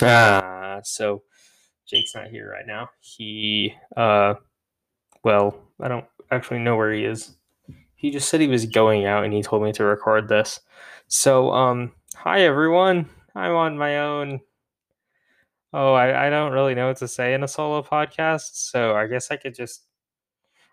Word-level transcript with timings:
Ah, 0.00 0.80
so 0.84 1.22
Jake's 1.86 2.14
not 2.14 2.28
here 2.28 2.50
right 2.50 2.66
now. 2.66 2.90
He, 3.00 3.74
uh, 3.96 4.34
well, 5.24 5.58
I 5.80 5.88
don't 5.88 6.04
actually 6.30 6.60
know 6.60 6.76
where 6.76 6.92
he 6.92 7.04
is. 7.04 7.36
He 7.96 8.10
just 8.10 8.28
said 8.28 8.40
he 8.40 8.46
was 8.46 8.66
going 8.66 9.06
out 9.06 9.24
and 9.24 9.32
he 9.32 9.42
told 9.42 9.62
me 9.62 9.72
to 9.72 9.84
record 9.84 10.28
this. 10.28 10.60
So, 11.08 11.50
um, 11.50 11.92
hi 12.14 12.42
everyone. 12.42 13.08
I'm 13.34 13.52
on 13.52 13.78
my 13.78 13.98
own. 13.98 14.40
Oh, 15.72 15.94
I, 15.94 16.26
I 16.26 16.30
don't 16.30 16.52
really 16.52 16.74
know 16.74 16.88
what 16.88 16.98
to 16.98 17.08
say 17.08 17.34
in 17.34 17.42
a 17.42 17.48
solo 17.48 17.82
podcast, 17.82 18.54
so 18.54 18.94
I 18.94 19.06
guess 19.06 19.30
I 19.30 19.36
could 19.36 19.54
just. 19.54 19.84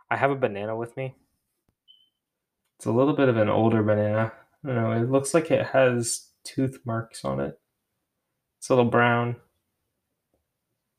I 0.10 0.18
have 0.18 0.32
a 0.32 0.36
banana 0.36 0.78
with 0.78 0.96
me. 0.96 1.16
It's 2.78 2.86
a 2.86 2.92
little 2.92 3.16
bit 3.16 3.28
of 3.28 3.38
an 3.38 3.50
older 3.50 3.82
banana. 3.82 4.32
I 4.64 4.68
don't 4.68 4.76
know. 4.76 4.92
It 4.92 5.10
looks 5.10 5.34
like 5.34 5.50
it 5.50 5.66
has 5.66 6.30
tooth 6.44 6.80
marks 6.86 7.26
on 7.26 7.40
it. 7.40 7.60
It's 8.66 8.72
a 8.72 8.74
little 8.74 8.90
brown. 8.90 9.36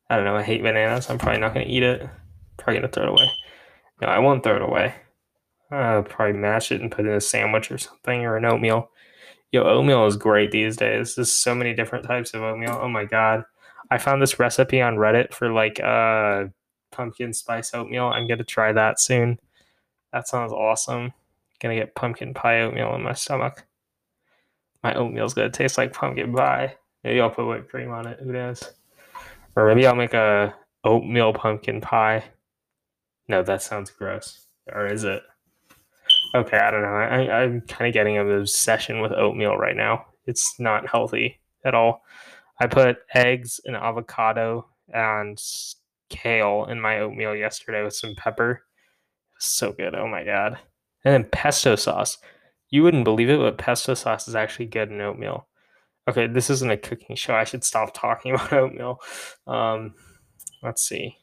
I 0.08 0.14
don't 0.14 0.24
know. 0.24 0.36
I 0.36 0.44
hate 0.44 0.62
bananas. 0.62 1.10
I'm 1.10 1.18
probably 1.18 1.40
not 1.40 1.52
going 1.52 1.66
to 1.66 1.72
eat 1.72 1.82
it. 1.82 2.08
Probably 2.58 2.74
going 2.74 2.88
to 2.88 2.88
throw 2.88 3.02
it 3.02 3.08
away. 3.08 3.28
No, 4.00 4.06
I 4.06 4.20
won't 4.20 4.44
throw 4.44 4.54
it 4.54 4.62
away. 4.62 4.94
I'll 5.72 6.04
probably 6.04 6.38
mash 6.38 6.70
it 6.70 6.80
and 6.80 6.92
put 6.92 7.06
it 7.06 7.08
in 7.08 7.16
a 7.16 7.20
sandwich 7.20 7.72
or 7.72 7.78
something 7.78 8.24
or 8.24 8.36
an 8.36 8.44
oatmeal. 8.44 8.92
Yo, 9.50 9.64
oatmeal 9.64 10.06
is 10.06 10.16
great 10.16 10.52
these 10.52 10.76
days. 10.76 11.16
There's 11.16 11.32
so 11.32 11.56
many 11.56 11.74
different 11.74 12.06
types 12.06 12.34
of 12.34 12.42
oatmeal. 12.42 12.78
Oh 12.80 12.88
my 12.88 13.04
god. 13.04 13.42
I 13.90 13.98
found 13.98 14.22
this 14.22 14.38
recipe 14.38 14.80
on 14.80 14.94
Reddit 14.94 15.34
for 15.34 15.50
like 15.50 15.80
uh 15.80 16.44
pumpkin 16.92 17.32
spice 17.32 17.74
oatmeal. 17.74 18.04
I'm 18.06 18.28
gonna 18.28 18.44
try 18.44 18.72
that 18.74 19.00
soon. 19.00 19.40
That 20.12 20.28
sounds 20.28 20.52
awesome. 20.52 21.12
Gonna 21.58 21.74
get 21.74 21.96
pumpkin 21.96 22.32
pie 22.32 22.60
oatmeal 22.60 22.94
in 22.94 23.02
my 23.02 23.14
stomach. 23.14 23.66
My 24.84 24.94
oatmeal's 24.94 25.34
gonna 25.34 25.50
taste 25.50 25.78
like 25.78 25.92
pumpkin 25.92 26.32
pie. 26.32 26.76
Maybe 27.06 27.20
I'll 27.20 27.30
put 27.30 27.46
whipped 27.46 27.70
cream 27.70 27.92
on 27.92 28.08
it. 28.08 28.18
Who 28.18 28.32
knows? 28.32 28.68
Or 29.54 29.68
maybe 29.68 29.86
I'll 29.86 29.94
make 29.94 30.12
a 30.12 30.52
oatmeal 30.82 31.32
pumpkin 31.32 31.80
pie. 31.80 32.24
No, 33.28 33.44
that 33.44 33.62
sounds 33.62 33.90
gross. 33.90 34.48
Or 34.72 34.88
is 34.88 35.04
it? 35.04 35.22
Okay, 36.34 36.58
I 36.58 36.68
don't 36.72 36.82
know. 36.82 36.88
I, 36.88 37.42
I'm 37.42 37.60
kind 37.60 37.86
of 37.86 37.94
getting 37.94 38.18
an 38.18 38.28
obsession 38.28 39.00
with 39.00 39.12
oatmeal 39.12 39.56
right 39.56 39.76
now. 39.76 40.06
It's 40.26 40.58
not 40.58 40.88
healthy 40.88 41.38
at 41.64 41.76
all. 41.76 42.02
I 42.60 42.66
put 42.66 42.98
eggs 43.14 43.60
and 43.64 43.76
avocado 43.76 44.66
and 44.92 45.40
kale 46.10 46.66
in 46.68 46.80
my 46.80 46.98
oatmeal 46.98 47.36
yesterday 47.36 47.84
with 47.84 47.94
some 47.94 48.16
pepper. 48.16 48.64
So 49.38 49.70
good. 49.70 49.94
Oh 49.94 50.08
my 50.08 50.24
god. 50.24 50.58
And 51.04 51.14
then 51.14 51.30
pesto 51.30 51.76
sauce. 51.76 52.18
You 52.68 52.82
wouldn't 52.82 53.04
believe 53.04 53.30
it, 53.30 53.38
but 53.38 53.58
pesto 53.58 53.94
sauce 53.94 54.26
is 54.26 54.34
actually 54.34 54.66
good 54.66 54.90
in 54.90 55.00
oatmeal. 55.00 55.46
Okay, 56.08 56.26
this 56.28 56.50
isn't 56.50 56.70
a 56.70 56.76
cooking 56.76 57.16
show. 57.16 57.34
I 57.34 57.44
should 57.44 57.64
stop 57.64 57.92
talking 57.92 58.32
about 58.34 58.52
oatmeal. 58.52 59.00
Um, 59.46 59.94
let's 60.62 60.82
see. 60.82 61.16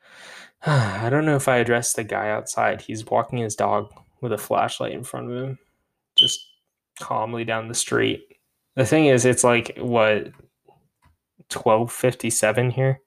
I 0.66 1.08
don't 1.10 1.26
know 1.26 1.36
if 1.36 1.48
I 1.48 1.56
addressed 1.56 1.96
the 1.96 2.04
guy 2.04 2.30
outside. 2.30 2.80
He's 2.80 3.06
walking 3.06 3.38
his 3.38 3.56
dog 3.56 3.92
with 4.20 4.32
a 4.32 4.38
flashlight 4.38 4.92
in 4.92 5.04
front 5.04 5.30
of 5.30 5.36
him, 5.36 5.58
just 6.16 6.40
calmly 6.98 7.44
down 7.44 7.68
the 7.68 7.74
street. 7.74 8.22
The 8.76 8.86
thing 8.86 9.06
is, 9.06 9.24
it's 9.24 9.44
like 9.44 9.76
what 9.78 10.28
twelve 11.48 11.92
fifty 11.92 12.30
seven 12.30 12.70
here. 12.70 13.00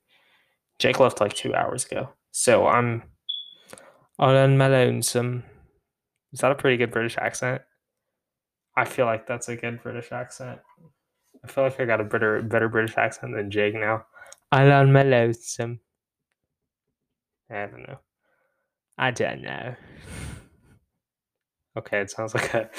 Jake 0.78 1.00
left 1.00 1.20
like 1.20 1.34
two 1.34 1.54
hours 1.54 1.84
ago, 1.84 2.08
so 2.30 2.66
I'm 2.66 3.02
on 4.18 4.56
my 4.56 4.68
lonesome. 4.68 5.44
Is 6.32 6.40
that 6.40 6.52
a 6.52 6.56
pretty 6.56 6.76
good 6.76 6.92
British 6.92 7.16
accent? 7.18 7.62
I 8.78 8.84
feel 8.84 9.06
like 9.06 9.26
that's 9.26 9.48
a 9.48 9.56
good 9.56 9.82
British 9.82 10.12
accent. 10.12 10.60
I 11.44 11.48
feel 11.48 11.64
like 11.64 11.80
I 11.80 11.84
got 11.84 12.00
a 12.00 12.04
better 12.04 12.40
better 12.42 12.68
British 12.68 12.96
accent 12.96 13.34
than 13.34 13.50
Jake 13.50 13.74
now. 13.74 14.06
I'm 14.52 14.70
on 14.70 14.92
my 14.92 15.02
lonesome. 15.02 15.80
I 17.50 17.66
don't 17.66 17.82
know. 17.82 17.98
I 18.96 19.10
don't 19.10 19.42
know. 19.42 19.74
Okay, 21.76 22.02
it 22.02 22.12
sounds 22.12 22.34
like 22.36 22.54
a. 22.54 22.70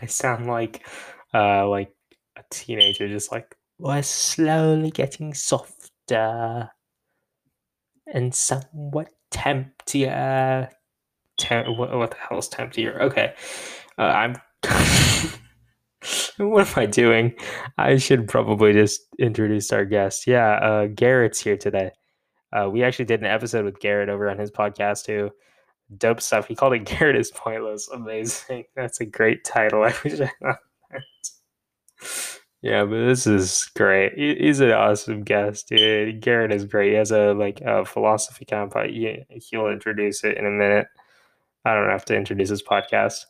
I 0.00 0.06
sound 0.06 0.46
like, 0.46 0.86
uh, 1.34 1.68
like 1.68 1.94
a 2.38 2.42
teenager, 2.50 3.06
just 3.06 3.30
like 3.30 3.54
we're 3.78 4.00
slowly 4.00 4.90
getting 4.90 5.34
softer 5.34 6.70
and 8.06 8.34
somewhat 8.34 9.10
temptier. 9.30 10.70
Tem- 11.36 11.76
what, 11.76 11.94
what 11.94 12.10
the 12.10 12.16
hell 12.16 12.38
is 12.38 12.48
temptier? 12.48 13.02
Okay, 13.02 13.34
uh, 13.98 14.02
I'm. 14.02 14.36
what 16.48 16.66
am 16.68 16.82
I 16.82 16.86
doing? 16.86 17.34
I 17.78 17.96
should 17.96 18.28
probably 18.28 18.72
just 18.72 19.02
introduce 19.18 19.72
our 19.72 19.84
guest. 19.84 20.26
Yeah, 20.26 20.54
uh, 20.54 20.86
Garrett's 20.86 21.40
here 21.40 21.56
today. 21.56 21.90
Uh, 22.52 22.68
we 22.70 22.82
actually 22.82 23.06
did 23.06 23.20
an 23.20 23.26
episode 23.26 23.64
with 23.64 23.80
Garrett 23.80 24.08
over 24.08 24.28
on 24.28 24.38
his 24.38 24.50
podcast 24.50 25.04
too. 25.04 25.30
Dope 25.96 26.20
stuff. 26.20 26.46
He 26.46 26.54
called 26.54 26.74
it 26.74 26.84
Garrett 26.84 27.16
is 27.16 27.30
pointless. 27.30 27.88
Amazing. 27.88 28.64
That's 28.76 29.00
a 29.00 29.06
great 29.06 29.44
title. 29.44 29.82
I 29.84 29.94
wish 30.04 30.20
I 30.20 30.24
had 30.24 30.32
that. 30.40 30.58
Yeah, 32.62 32.84
but 32.84 33.06
this 33.06 33.26
is 33.26 33.68
great. 33.74 34.12
He's 34.16 34.60
an 34.60 34.70
awesome 34.70 35.24
guest, 35.24 35.68
dude. 35.68 36.20
Garrett 36.20 36.52
is 36.52 36.64
great. 36.64 36.90
He 36.90 36.94
has 36.94 37.10
a 37.10 37.32
like 37.32 37.60
a 37.60 37.84
philosophy 37.84 38.44
camp. 38.44 38.74
He, 38.86 39.24
he'll 39.30 39.66
introduce 39.66 40.22
it 40.22 40.36
in 40.36 40.46
a 40.46 40.50
minute. 40.50 40.86
I 41.64 41.74
don't 41.74 41.90
have 41.90 42.04
to 42.06 42.16
introduce 42.16 42.50
his 42.50 42.62
podcast. 42.62 43.24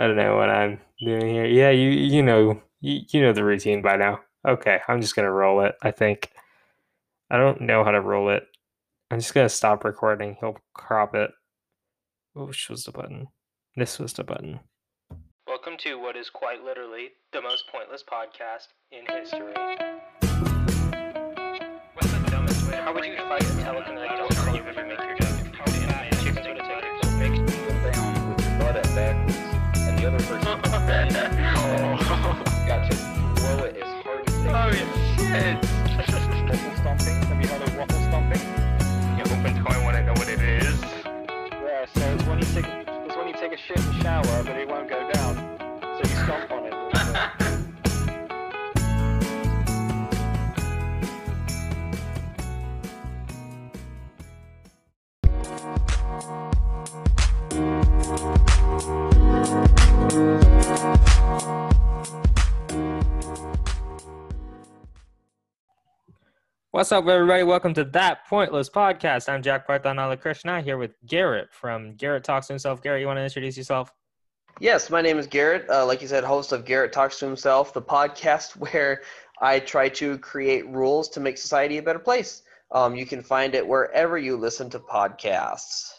I 0.00 0.08
don't 0.08 0.16
know 0.16 0.36
what 0.36 0.50
I'm 0.50 0.80
doing 1.04 1.34
here. 1.34 1.46
Yeah, 1.46 1.70
you 1.70 1.90
you 1.90 2.22
know 2.22 2.60
you, 2.80 3.00
you 3.08 3.20
know 3.22 3.32
the 3.32 3.44
routine 3.44 3.82
by 3.82 3.96
now. 3.96 4.20
Okay, 4.46 4.80
I'm 4.88 5.00
just 5.00 5.16
gonna 5.16 5.32
roll 5.32 5.62
it. 5.62 5.74
I 5.82 5.90
think. 5.90 6.30
I 7.30 7.36
don't 7.36 7.60
know 7.60 7.84
how 7.84 7.92
to 7.92 8.00
roll 8.00 8.30
it. 8.30 8.44
I'm 9.10 9.20
just 9.20 9.34
gonna 9.34 9.48
stop 9.48 9.84
recording. 9.84 10.36
He'll 10.40 10.56
crop 10.74 11.14
it. 11.14 11.30
Which 12.34 12.68
was 12.68 12.84
the 12.84 12.92
button? 12.92 13.28
This 13.76 13.98
was 13.98 14.12
the 14.12 14.24
button. 14.24 14.60
Welcome 15.46 15.76
to 15.78 15.98
what 15.98 16.16
is 16.16 16.30
quite 16.30 16.64
literally 16.64 17.10
the 17.32 17.42
most 17.42 17.64
pointless 17.68 18.04
podcast 18.04 18.68
in 18.92 19.04
history. 19.06 19.54
What's 21.94 22.12
the 22.12 22.30
dumbest 22.30 22.68
way? 22.68 22.76
How 22.76 22.94
would 22.94 23.04
you 23.04 23.16
fight 23.16 23.42
a 23.42 23.46
telekinetic 23.46 24.16
dog 24.16 24.56
you 24.56 24.62
ever 24.62 24.86
make 24.86 24.98
your 24.98 25.16
dog? 25.18 25.54
How 25.54 25.64
would 25.66 25.74
you 25.74 26.18
chickens 26.22 26.46
would 26.46 26.56
attack 26.56 26.84
your 26.84 27.00
dog? 27.00 27.18
makes 27.18 27.38
me 27.38 27.46
go 27.68 27.90
down 27.90 28.28
with 28.28 28.38
the 28.38 28.50
butt 28.58 28.76
at 28.76 28.84
backwards, 28.94 29.36
and 29.76 29.98
the 29.98 30.06
other 30.06 30.18
person 30.18 30.46
uh-uh. 30.46 30.69
Got 32.66 32.90
to 32.90 32.96
throw 33.36 33.58
hard 34.02 34.28
as 34.28 34.34
they 34.42 34.50
Oh 34.50 34.70
shit! 35.16 35.56
Waffle 36.48 36.76
stomping. 36.78 37.16
Have 37.22 37.40
you 37.40 37.46
heard 37.46 37.62
of 37.62 37.76
waffle 37.76 38.00
stomping? 38.08 38.42
You 39.16 39.22
open 39.22 39.64
toy 39.64 39.76
want 39.84 39.96
to 39.96 40.02
know 40.02 40.14
what 40.14 40.28
it 40.28 40.40
is. 40.40 40.80
Yeah, 41.06 41.86
so 41.94 42.00
it's 42.14 42.24
when 42.24 42.38
you 42.38 42.44
take 42.46 42.66
it's 42.66 43.16
when 43.16 43.28
you 43.28 43.34
take 43.34 43.52
a 43.52 43.56
shit 43.56 43.78
shower, 44.02 44.42
but 44.42 44.56
it 44.56 44.68
won't 44.68 44.88
go 44.88 45.10
down. 45.12 45.36
So 45.80 45.98
you 45.98 46.16
stomp 46.24 46.50
on 46.50 46.66
it. 46.66 46.74
a 60.02 60.06
little 60.12 60.39
What's 66.80 66.92
up, 66.92 67.06
everybody? 67.06 67.42
Welcome 67.42 67.74
to 67.74 67.84
That 67.84 68.26
Pointless 68.26 68.70
Podcast. 68.70 69.28
I'm 69.28 69.42
Jack 69.42 69.68
Parthanala 69.68 70.18
Krishna 70.18 70.62
here 70.62 70.78
with 70.78 70.94
Garrett 71.04 71.52
from 71.52 71.94
Garrett 71.96 72.24
Talks 72.24 72.46
to 72.46 72.54
Himself. 72.54 72.80
Garrett, 72.80 73.02
you 73.02 73.06
want 73.06 73.18
to 73.18 73.22
introduce 73.22 73.54
yourself? 73.54 73.92
Yes, 74.60 74.88
my 74.88 75.02
name 75.02 75.18
is 75.18 75.26
Garrett. 75.26 75.68
Uh, 75.68 75.84
like 75.84 76.00
you 76.00 76.08
said, 76.08 76.24
host 76.24 76.52
of 76.52 76.64
Garrett 76.64 76.90
Talks 76.90 77.18
to 77.18 77.26
Himself, 77.26 77.74
the 77.74 77.82
podcast 77.82 78.56
where 78.72 79.02
I 79.42 79.58
try 79.58 79.90
to 79.90 80.16
create 80.20 80.66
rules 80.68 81.10
to 81.10 81.20
make 81.20 81.36
society 81.36 81.76
a 81.76 81.82
better 81.82 81.98
place. 81.98 82.44
Um, 82.70 82.96
you 82.96 83.04
can 83.04 83.22
find 83.22 83.54
it 83.54 83.68
wherever 83.68 84.16
you 84.16 84.38
listen 84.38 84.70
to 84.70 84.78
podcasts. 84.78 85.90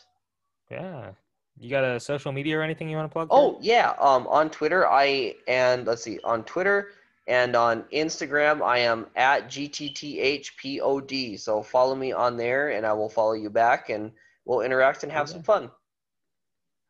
Yeah. 0.71 1.11
You 1.59 1.69
got 1.69 1.83
a 1.83 1.99
social 1.99 2.31
media 2.31 2.57
or 2.57 2.63
anything 2.63 2.89
you 2.89 2.97
want 2.97 3.07
to 3.07 3.13
plug? 3.13 3.27
Oh 3.29 3.59
yeah, 3.61 3.93
um, 3.99 4.25
on 4.25 4.49
Twitter 4.49 4.89
I 4.89 5.35
and 5.47 5.85
let's 5.85 6.01
see, 6.01 6.17
on 6.23 6.43
Twitter 6.43 6.87
and 7.27 7.55
on 7.55 7.83
Instagram 7.93 8.61
I 8.61 8.79
am 8.79 9.07
at 9.15 9.47
gtthpod. 9.47 11.39
So 11.39 11.61
follow 11.63 11.95
me 11.95 12.11
on 12.11 12.37
there, 12.37 12.69
and 12.71 12.85
I 12.85 12.93
will 12.93 13.09
follow 13.09 13.33
you 13.33 13.49
back, 13.49 13.89
and 13.89 14.11
we'll 14.45 14.61
interact 14.61 15.03
and 15.03 15.11
have 15.11 15.23
Okay. 15.23 15.33
some 15.33 15.43
fun. 15.43 15.71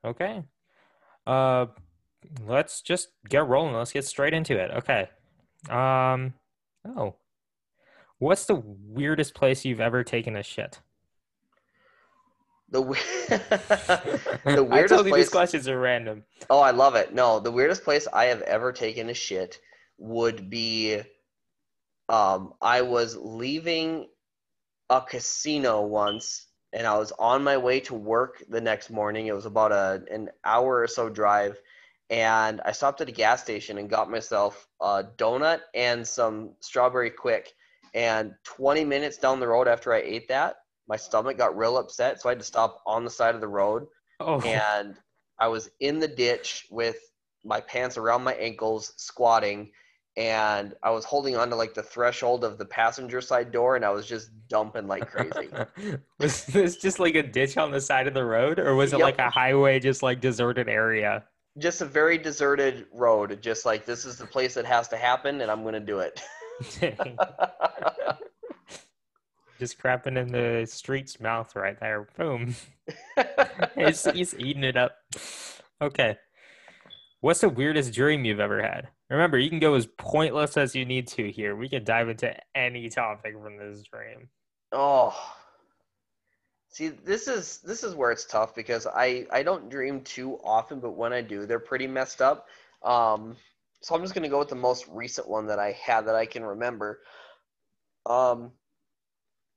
Okay. 0.06 0.44
Uh, 1.28 1.68
let's 2.46 2.82
just 2.82 3.10
get 3.30 3.48
rolling. 3.48 3.74
Let's 3.76 3.92
get 3.92 4.06
straight 4.06 4.34
into 4.34 4.58
it. 4.58 4.72
Okay. 4.72 5.10
Um. 5.70 6.34
Oh. 6.86 7.16
What's 8.18 8.46
the 8.46 8.56
weirdest 8.66 9.34
place 9.34 9.66
you've 9.66 9.82
ever 9.82 10.04
taken 10.04 10.36
a 10.36 10.44
shit? 10.44 10.80
The, 12.70 12.82
we- 12.82 12.98
the 13.30 14.32
I 14.46 14.60
weirdest 14.60 14.94
told 14.94 15.06
you 15.06 15.12
place. 15.12 15.26
these 15.26 15.30
questions 15.30 15.68
are 15.68 15.80
random. 15.80 16.24
Oh, 16.50 16.60
I 16.60 16.72
love 16.72 16.96
it. 16.96 17.14
No, 17.14 17.40
the 17.40 17.52
weirdest 17.52 17.84
place 17.84 18.08
I 18.14 18.26
have 18.26 18.42
ever 18.44 18.72
taken 18.72 19.10
a 19.10 19.14
shit 19.14 19.60
would 20.02 20.50
be 20.50 21.02
Um, 22.10 22.54
I 22.62 22.82
was 22.82 23.16
leaving 23.18 24.10
a 24.90 25.02
casino 25.02 25.82
once, 25.84 26.48
and 26.74 26.88
I 26.88 26.98
was 26.98 27.12
on 27.14 27.44
my 27.44 27.58
way 27.58 27.80
to 27.82 27.96
work 27.96 28.44
the 28.50 28.62
next 28.62 28.90
morning. 28.90 29.28
It 29.28 29.36
was 29.36 29.46
about 29.46 29.72
a 29.72 30.04
an 30.12 30.30
hour 30.44 30.82
or 30.82 30.88
so 30.88 31.10
drive, 31.10 31.60
and 32.10 32.62
I 32.66 32.74
stopped 32.74 33.02
at 33.02 33.10
a 33.10 33.14
gas 33.14 33.42
station 33.42 33.78
and 33.78 33.90
got 33.90 34.12
myself 34.12 34.68
a 34.82 35.06
donut 35.18 35.62
and 35.74 36.08
some 36.08 36.56
strawberry 36.62 37.12
Quik. 37.12 37.48
And 37.94 38.36
20 38.46 38.86
minutes 38.86 39.18
down 39.18 39.40
the 39.40 39.48
road 39.48 39.68
after 39.68 39.94
I 39.94 40.00
ate 40.02 40.30
that, 40.30 40.58
my 40.88 40.98
stomach 40.98 41.38
got 41.38 41.58
real 41.58 41.78
upset, 41.78 42.22
so 42.22 42.30
I 42.30 42.34
had 42.34 42.40
to 42.40 42.46
stop 42.46 42.82
on 42.86 43.04
the 43.06 43.12
side 43.12 43.36
of 43.36 43.42
the 43.42 43.48
road 43.48 43.88
Oh, 44.20 44.40
and 44.42 44.98
I 45.40 45.48
was 45.48 45.70
in 45.80 46.00
the 46.00 46.08
ditch 46.08 46.68
with 46.72 46.98
my 47.44 47.62
pants 47.62 47.98
around 47.98 48.24
my 48.24 48.34
ankles, 48.36 48.94
squatting, 48.98 49.72
and 50.18 50.74
I 50.84 50.92
was 50.92 51.06
holding 51.06 51.36
on 51.36 51.50
to 51.50 51.56
like 51.56 51.74
the 51.74 51.84
threshold 51.84 52.44
of 52.44 52.58
the 52.58 52.66
passenger 52.66 53.22
side 53.22 53.52
door, 53.52 53.76
and 53.76 53.86
I 53.86 53.90
was 53.90 54.06
just 54.06 54.30
dumping 54.48 54.88
like 54.88 55.10
crazy. 55.10 55.50
was 56.20 56.46
this 56.46 56.78
just 56.78 57.00
like 57.00 57.16
a 57.16 57.24
ditch 57.24 57.58
on 57.58 57.72
the 57.72 57.82
side 57.82 58.08
of 58.08 58.14
the 58.14 58.26
road, 58.26 58.60
or 58.60 58.76
was 58.76 58.94
it 58.94 59.00
Yep. 59.00 59.04
like 59.06 59.20
a 59.20 59.30
highway, 59.30 59.80
just 59.80 60.04
like 60.04 60.22
deserted 60.22 60.68
area? 60.70 61.24
just 61.58 61.82
a 61.82 61.86
very 61.86 62.18
deserted 62.18 62.86
road. 62.94 63.42
Just 63.42 63.66
like 63.66 63.86
this 63.86 64.06
is 64.06 64.18
the 64.18 64.26
place 64.26 64.54
that 64.54 64.66
has 64.66 64.88
to 64.90 64.98
happen, 64.98 65.42
and 65.42 65.52
I'm 65.52 65.64
gonna 65.64 65.80
do 65.80 66.00
it. 66.00 66.22
Just 69.60 69.78
crapping 69.78 70.18
in 70.18 70.32
the 70.32 70.66
street's 70.68 71.20
mouth 71.20 71.56
right 71.56 71.80
there. 71.80 72.08
Boom. 72.18 72.56
he's, 73.76 74.04
he's 74.12 74.34
eating 74.40 74.64
it 74.64 74.76
up. 74.76 74.96
Okay. 75.80 76.18
What's 77.20 77.42
the 77.42 77.50
weirdest 77.50 77.94
dream 77.94 78.26
you've 78.26 78.40
ever 78.40 78.64
had? 78.64 78.88
Remember, 79.12 79.38
you 79.38 79.50
can 79.50 79.60
go 79.60 79.74
as 79.74 79.88
pointless 79.98 80.56
as 80.56 80.74
you 80.74 80.86
need 80.86 81.06
to 81.10 81.30
here. 81.30 81.54
We 81.54 81.68
can 81.68 81.84
dive 81.84 82.08
into 82.08 82.34
any 82.56 82.88
topic 82.88 83.34
from 83.34 83.58
this 83.58 83.84
dream. 83.84 84.30
oh, 84.72 85.14
see, 86.70 86.88
this 86.88 87.28
is 87.28 87.58
this 87.58 87.84
is 87.84 87.94
where 87.94 88.12
it's 88.12 88.24
tough 88.24 88.56
because 88.56 88.88
I 88.88 89.26
I 89.30 89.44
don't 89.44 89.70
dream 89.70 90.00
too 90.02 90.40
often, 90.46 90.80
but 90.80 90.92
when 90.92 91.12
I 91.12 91.22
do, 91.22 91.46
they're 91.46 91.60
pretty 91.60 91.88
messed 91.88 92.22
up. 92.22 92.48
Um, 92.84 93.36
so 93.82 93.96
I'm 93.96 94.02
just 94.02 94.14
gonna 94.14 94.30
go 94.30 94.40
with 94.40 94.48
the 94.48 94.56
most 94.56 94.88
recent 94.88 95.28
one 95.28 95.46
that 95.48 95.60
I 95.60 95.74
had 95.74 96.08
that 96.08 96.16
I 96.16 96.26
can 96.26 96.46
remember. 96.46 97.02
Um, 98.06 98.54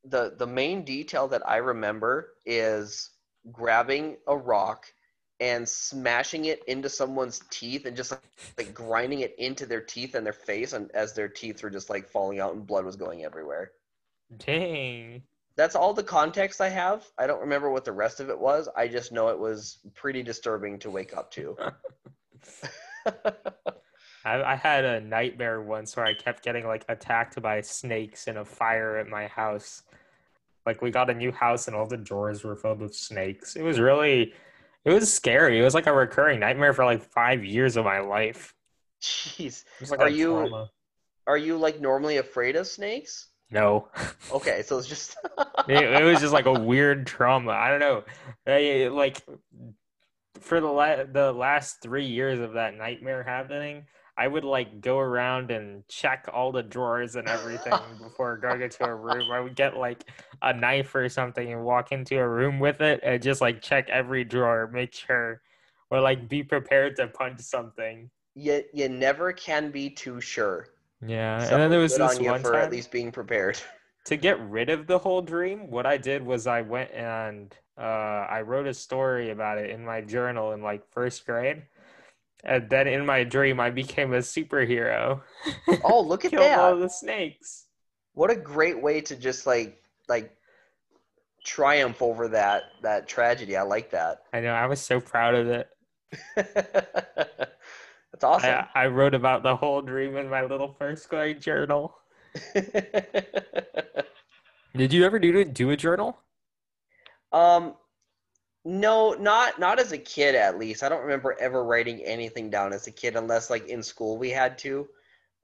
the 0.03 0.35
the 0.37 0.49
main 0.49 0.85
detail 0.85 1.29
that 1.29 1.49
I 1.49 1.59
remember 1.59 2.35
is 2.45 3.11
grabbing 3.53 4.17
a 4.27 4.37
rock 4.37 4.87
and 5.41 5.69
smashing 5.69 6.47
it 6.47 6.63
into 6.69 6.89
someone's 6.89 7.41
teeth 7.51 7.87
and 7.87 7.97
just 7.97 8.13
like, 8.13 8.23
like 8.57 8.75
grinding 8.75 9.21
it 9.21 9.35
into 9.39 9.67
their 9.67 9.81
teeth 9.81 10.15
and 10.15 10.25
their 10.25 10.33
face 10.33 10.73
and 10.73 10.91
as 10.93 11.13
their 11.13 11.29
teeth 11.29 11.63
were 11.63 11.71
just 11.71 11.91
like 11.91 12.09
falling 12.09 12.41
out 12.41 12.55
and 12.55 12.67
blood 12.67 12.85
was 12.85 12.97
going 12.97 13.25
everywhere. 13.25 13.73
Dang. 14.39 15.23
That's 15.57 15.77
all 15.77 15.95
the 15.95 16.03
context 16.03 16.61
I 16.61 16.69
have. 16.69 17.05
I 17.19 17.27
don't 17.27 17.41
remember 17.41 17.71
what 17.71 17.85
the 17.85 17.93
rest 17.93 18.21
of 18.21 18.29
it 18.29 18.39
was. 18.39 18.69
I 18.77 18.89
just 18.89 19.13
know 19.13 19.29
it 19.29 19.39
was 19.39 19.79
pretty 19.95 20.23
disturbing 20.23 20.79
to 20.81 20.91
wake 20.91 21.17
up 21.17 21.31
to. 21.33 21.57
I, 24.25 24.43
I 24.43 24.57
had 24.57 24.85
a 24.85 25.01
nightmare 25.01 25.61
once 25.61 25.97
where 25.97 26.07
I 26.07 26.15
kept 26.15 26.43
getting 26.43 26.67
like 26.67 26.85
attacked 26.89 27.41
by 27.43 27.61
snakes 27.61 28.27
in 28.27 28.39
a 28.39 28.45
fire 28.45 28.97
at 28.97 29.09
my 29.09 29.27
house. 29.27 29.83
Like 30.67 30.81
we 30.81 30.91
got 30.91 31.11
a 31.11 31.15
new 31.15 31.31
house 31.31 31.69
and 31.69 31.77
all 31.77 31.87
the 31.87 31.97
drawers 31.97 32.43
were 32.43 32.57
filled 32.57 32.81
with 32.81 32.95
snakes. 32.95 33.55
It 33.55 33.63
was 33.63 33.79
really, 33.79 34.33
it 34.85 34.93
was 34.93 35.13
scary. 35.13 35.59
It 35.59 35.63
was 35.63 35.75
like 35.75 35.87
a 35.87 35.93
recurring 35.95 36.41
nightmare 36.41 36.73
for 36.73 36.85
like 36.85 37.03
five 37.03 37.45
years 37.45 37.77
of 37.77 37.85
my 37.85 38.01
life. 38.01 38.55
Jeez. 39.03 39.65
Like 39.91 40.01
Are 40.01 40.09
you- 40.09 40.33
trauma. 40.33 40.71
Are 41.27 41.39
you 41.39 41.57
like 41.57 41.81
normally 41.81 42.19
afraid 42.19 42.55
of 42.57 42.67
snakes? 42.67 43.29
No, 43.51 43.89
Okay, 44.33 44.63
so 44.63 44.79
it's 44.79 44.89
just 44.89 45.17
it, 45.69 45.83
it 45.83 46.03
was 46.05 46.21
just 46.21 46.33
like 46.33 46.47
a 46.47 46.53
weird 46.53 47.07
trauma. 47.07 47.53
I 47.53 47.71
don't 47.71 47.81
know. 47.81 48.05
I, 48.47 48.89
like 48.89 49.23
for 50.41 50.61
the 50.61 50.67
la- 50.67 51.05
the 51.05 51.33
last 51.33 51.81
three 51.81 52.07
years 52.07 52.41
of 52.41 52.55
that 52.55 52.77
nightmare 52.77 53.23
happening, 53.23 53.87
I 54.17 54.29
would 54.29 54.45
like 54.45 54.81
go 54.81 54.99
around 54.99 55.51
and 55.51 55.87
check 55.89 56.27
all 56.33 56.53
the 56.53 56.63
drawers 56.63 57.17
and 57.17 57.29
everything 57.29 57.97
before 58.01 58.37
going 58.37 58.63
into 58.63 58.85
a 58.85 58.95
room. 58.95 59.31
I 59.31 59.41
would 59.41 59.57
get 59.57 59.77
like 59.77 60.05
a 60.43 60.53
knife 60.53 60.95
or 60.95 61.09
something 61.09 61.53
and 61.53 61.65
walk 61.65 61.93
into 61.93 62.19
a 62.19 62.29
room 62.29 62.59
with 62.61 62.81
it 62.81 63.01
and 63.03 63.23
just 63.23 63.41
like 63.41 63.61
check 63.63 63.89
every 63.91 64.25
drawer, 64.25 64.69
make 64.73 64.95
sure, 64.95 65.43
or 65.91 66.01
like 66.01 66.29
be 66.29 66.43
prepared 66.43 66.97
to 66.97 67.09
punch 67.09 67.41
something. 67.41 68.11
you 68.35 68.63
you 68.73 68.89
never 68.89 69.33
can 69.33 69.71
be 69.71 69.91
too 69.91 70.21
sure. 70.21 70.69
Yeah, 71.07 71.39
So 71.45 71.55
and 71.55 71.63
then 71.63 71.71
there 71.71 71.81
was 71.81 71.97
this 71.97 72.19
on 72.19 72.25
one 72.25 72.43
for 72.43 72.53
time 72.53 72.63
at 72.63 72.71
least 72.71 72.91
being 72.91 73.13
prepared. 73.13 73.61
to 74.05 74.17
get 74.17 74.39
rid 74.41 74.71
of 74.71 74.87
the 74.87 74.99
whole 74.99 75.23
dream, 75.23 75.71
what 75.71 75.87
I 75.87 75.97
did 75.97 76.25
was 76.25 76.47
I 76.47 76.63
went 76.63 76.91
and 76.93 77.55
uh, 77.79 78.27
I 78.31 78.43
wrote 78.43 78.67
a 78.67 78.75
story 78.75 79.31
about 79.31 79.59
it 79.59 79.71
in 79.71 79.85
my 79.85 80.01
journal 80.01 80.53
in 80.53 80.63
like 80.63 80.87
first 80.91 81.27
grade. 81.27 81.63
And 82.45 82.69
then 82.69 82.87
in 82.87 83.07
my 83.07 83.25
dream, 83.25 83.59
I 83.59 83.71
became 83.71 84.13
a 84.13 84.19
superhero. 84.19 85.23
Oh, 85.85 86.01
look 86.01 86.25
at 86.25 86.31
Killed 86.33 86.53
all 86.53 86.77
the 86.77 86.89
snakes. 86.89 87.67
What 88.15 88.31
a 88.31 88.37
great 88.37 88.81
way 88.81 89.01
to 89.03 89.17
just 89.17 89.47
like 89.47 89.83
like 90.09 90.37
triumph 91.45 92.01
over 92.01 92.29
that 92.29 92.63
that 92.83 93.09
tragedy. 93.09 93.57
I 93.57 93.63
like 93.63 93.91
that. 93.91 94.23
I 94.33 94.41
know, 94.41 94.53
I 94.53 94.67
was 94.67 94.81
so 94.81 95.01
proud 95.01 95.35
of 95.35 95.49
it. 95.49 95.69
That's 96.37 98.23
awesome. 98.23 98.65
I, 98.75 98.85
I 98.85 98.87
wrote 98.87 99.15
about 99.15 99.43
the 99.43 99.57
whole 99.57 99.83
dream 99.83 100.17
in 100.17 100.29
my 100.29 100.45
little 100.45 100.75
first 100.79 101.09
grade 101.09 101.41
journal. 101.41 101.97
Did 104.77 104.93
you 104.93 105.05
ever 105.05 105.19
do 105.19 105.45
do 105.45 105.71
a 105.71 105.77
journal? 105.77 106.19
um, 107.33 107.75
no, 108.65 109.13
not 109.13 109.59
not 109.59 109.79
as 109.79 109.93
a 109.93 109.99
kid. 109.99 110.35
At 110.35 110.59
least 110.59 110.83
I 110.83 110.89
don't 110.89 111.03
remember 111.03 111.37
ever 111.39 111.63
writing 111.65 112.01
anything 112.03 112.51
down 112.51 112.73
as 112.73 112.87
a 112.87 112.93
kid, 112.93 113.17
unless 113.17 113.51
like 113.51 113.69
in 113.69 113.83
school 113.83 114.17
we 114.17 114.31
had 114.31 114.59
to. 114.59 114.89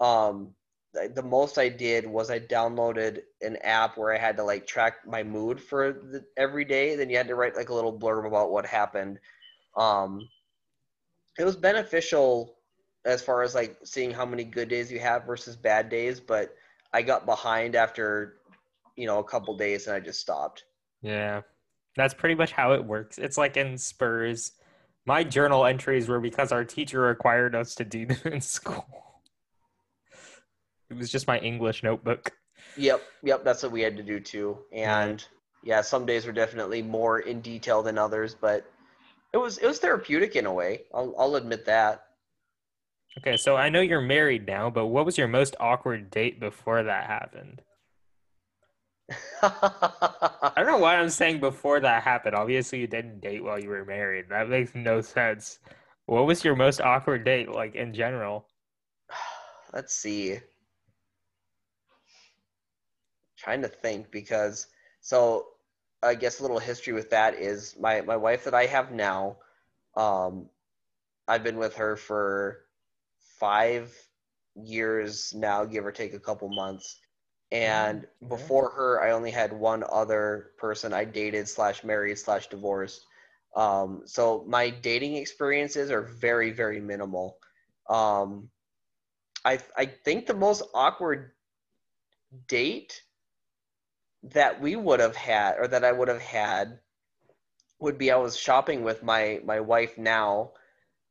Um, 0.01 0.55
the, 0.93 1.23
most 1.23 1.59
I 1.59 1.69
did 1.69 2.07
was 2.07 2.31
I 2.31 2.41
downloaded 2.41 3.21
an 3.43 3.57
app 3.59 3.97
where 3.97 4.13
I 4.13 4.19
had 4.19 4.37
to 4.39 4.45
like 4.45 4.67
track 4.67 5.07
my 5.07 5.23
mood 5.23 5.61
for 5.61 5.93
the, 5.93 6.25
every 6.37 6.65
day. 6.65 6.97
Then 6.97 7.11
you 7.11 7.17
had 7.17 7.29
to 7.29 7.35
write 7.35 7.57
like 7.57 7.69
a 7.69 7.75
little 7.75 7.97
blurb 7.97 8.27
about 8.27 8.51
what 8.51 8.67
happened. 8.67 9.19
Um, 9.77 10.29
it 11.39 11.45
was 11.45 11.57
beneficial 11.57 12.57
as 13.05 13.23
far 13.23 13.43
as 13.43 13.55
like 13.55 13.79
seeing 13.85 14.11
how 14.11 14.27
many 14.27 14.45
good 14.45 14.69
days 14.69 14.91
you 14.91 14.99
have 14.99 15.25
versus 15.25 15.57
bad 15.57 15.89
days, 15.89 16.21
but 16.21 16.55
I 16.93 17.03
got 17.03 17.25
behind 17.25 17.77
after 17.77 18.37
you 18.97 19.07
know 19.07 19.19
a 19.19 19.25
couple 19.25 19.57
days 19.57 19.87
and 19.87 19.95
I 19.95 20.01
just 20.01 20.21
stopped. 20.21 20.65
Yeah, 21.03 21.43
that's 21.97 22.15
pretty 22.15 22.35
much 22.35 22.53
how 22.53 22.73
it 22.73 22.85
works. 22.85 23.19
It's 23.19 23.39
like 23.39 23.57
in 23.57 23.79
Spurs. 23.79 24.53
My 25.07 25.25
journal 25.25 25.65
entries 25.65 26.09
were 26.09 26.21
because 26.21 26.53
our 26.53 26.65
teacher 26.65 27.01
required 27.01 27.55
us 27.55 27.75
to 27.77 27.85
do 27.85 28.07
them 28.07 28.33
in 28.33 28.41
school. 28.41 28.87
It 30.91 30.97
was 30.97 31.11
just 31.11 31.27
my 31.27 31.39
English 31.39 31.83
notebook. 31.83 32.33
Yep, 32.77 33.03
yep, 33.23 33.45
that's 33.45 33.63
what 33.63 33.73
we 33.73 33.81
had 33.81 33.97
to 33.97 34.03
do 34.03 34.21
too. 34.21 34.59
And 34.73 35.25
yeah, 35.63 35.81
some 35.81 36.07
days 36.07 36.27
were 36.27 36.33
definitely 36.33 36.83
more 36.83 37.21
in 37.21 37.41
detail 37.41 37.83
than 37.83 37.99
others, 37.99 38.35
but 38.35 38.71
it 39.33 39.37
was 39.37 39.59
it 39.59 39.67
was 39.67 39.79
therapeutic 39.79 40.37
in 40.37 40.47
a 40.47 40.53
way. 40.53 40.83
I'll 40.95 41.15
I'll 41.19 41.37
admit 41.37 41.65
that. 41.67 42.05
Okay, 43.19 43.37
so 43.37 43.57
I 43.57 43.69
know 43.69 43.81
you're 43.81 44.01
married 44.01 44.47
now, 44.47 44.71
but 44.71 44.87
what 44.87 45.05
was 45.05 45.19
your 45.19 45.29
most 45.29 45.57
awkward 45.59 46.11
date 46.11 46.39
before 46.39 46.83
that 46.83 47.07
happened? 47.07 47.63
I 49.43 50.53
don't 50.57 50.67
know 50.67 50.79
why 50.79 50.97
I'm 50.97 51.11
saying 51.11 51.41
before 51.41 51.81
that 51.81 52.03
happened. 52.03 52.35
Obviously, 52.35 52.81
you 52.81 52.87
didn't 52.87 53.21
date 53.21 53.43
while 53.43 53.59
you 53.59 53.69
were 53.69 53.85
married. 53.85 54.27
That 54.29 54.49
makes 54.49 54.75
no 54.75 55.01
sense. 55.01 55.59
What 56.07 56.27
was 56.27 56.45
your 56.45 56.57
most 56.57 56.81
awkward 56.81 57.25
date, 57.25 57.51
like 57.51 57.75
in 57.75 57.95
general? 57.95 58.47
Let's 59.73 59.95
see. 59.95 60.39
Trying 63.39 63.63
to 63.63 63.69
think 63.69 64.11
because 64.11 64.67
so 65.01 65.47
I 66.03 66.15
guess 66.15 66.39
a 66.39 66.43
little 66.43 66.59
history 66.59 66.93
with 66.93 67.11
that 67.11 67.35
is 67.35 67.77
my 67.79 68.01
my 68.03 68.17
wife 68.17 68.45
that 68.45 68.55
I 68.55 68.67
have 68.67 68.93
now. 68.93 69.37
Um, 69.97 70.49
I've 71.27 71.43
been 71.43 71.59
with 71.59 71.77
her 71.77 71.97
for 71.97 72.65
five 73.39 73.95
years 74.55 75.33
now, 75.35 75.65
give 75.65 75.87
or 75.87 75.93
take 75.93 76.15
a 76.15 76.21
couple 76.21 76.49
months. 76.49 77.01
And 77.53 78.07
yeah. 78.21 78.29
before 78.29 78.71
her, 78.71 79.03
I 79.03 79.13
only 79.13 79.31
had 79.31 79.53
one 79.53 79.85
other 79.91 80.53
person 80.59 80.93
I 80.93 81.05
dated 81.05 81.49
slash 81.49 81.83
married 81.83 82.19
slash 82.19 82.49
divorced. 82.49 83.05
Um, 83.57 84.03
so 84.05 84.45
my 84.47 84.71
dating 84.71 85.17
experiences 85.17 85.91
are 85.91 86.03
very 86.03 86.53
very 86.53 86.81
minimal. 86.81 87.39
Um, 87.89 88.51
I 89.45 89.59
I 89.77 89.87
think 89.87 90.27
the 90.27 90.35
most 90.35 90.63
awkward 90.75 91.33
date 92.47 93.03
that 94.23 94.61
we 94.61 94.77
would 94.77 95.01
have 95.01 95.17
had 95.17 95.57
or 95.59 95.67
that 95.67 95.85
I 95.85 95.91
would 95.91 96.09
have 96.09 96.21
had 96.21 96.79
would 97.81 97.99
be 97.99 98.13
I 98.13 98.17
was 98.17 98.37
shopping 98.37 98.85
with 98.85 99.03
my 99.03 99.41
my 99.45 99.61
wife 99.61 99.99
now 99.99 100.53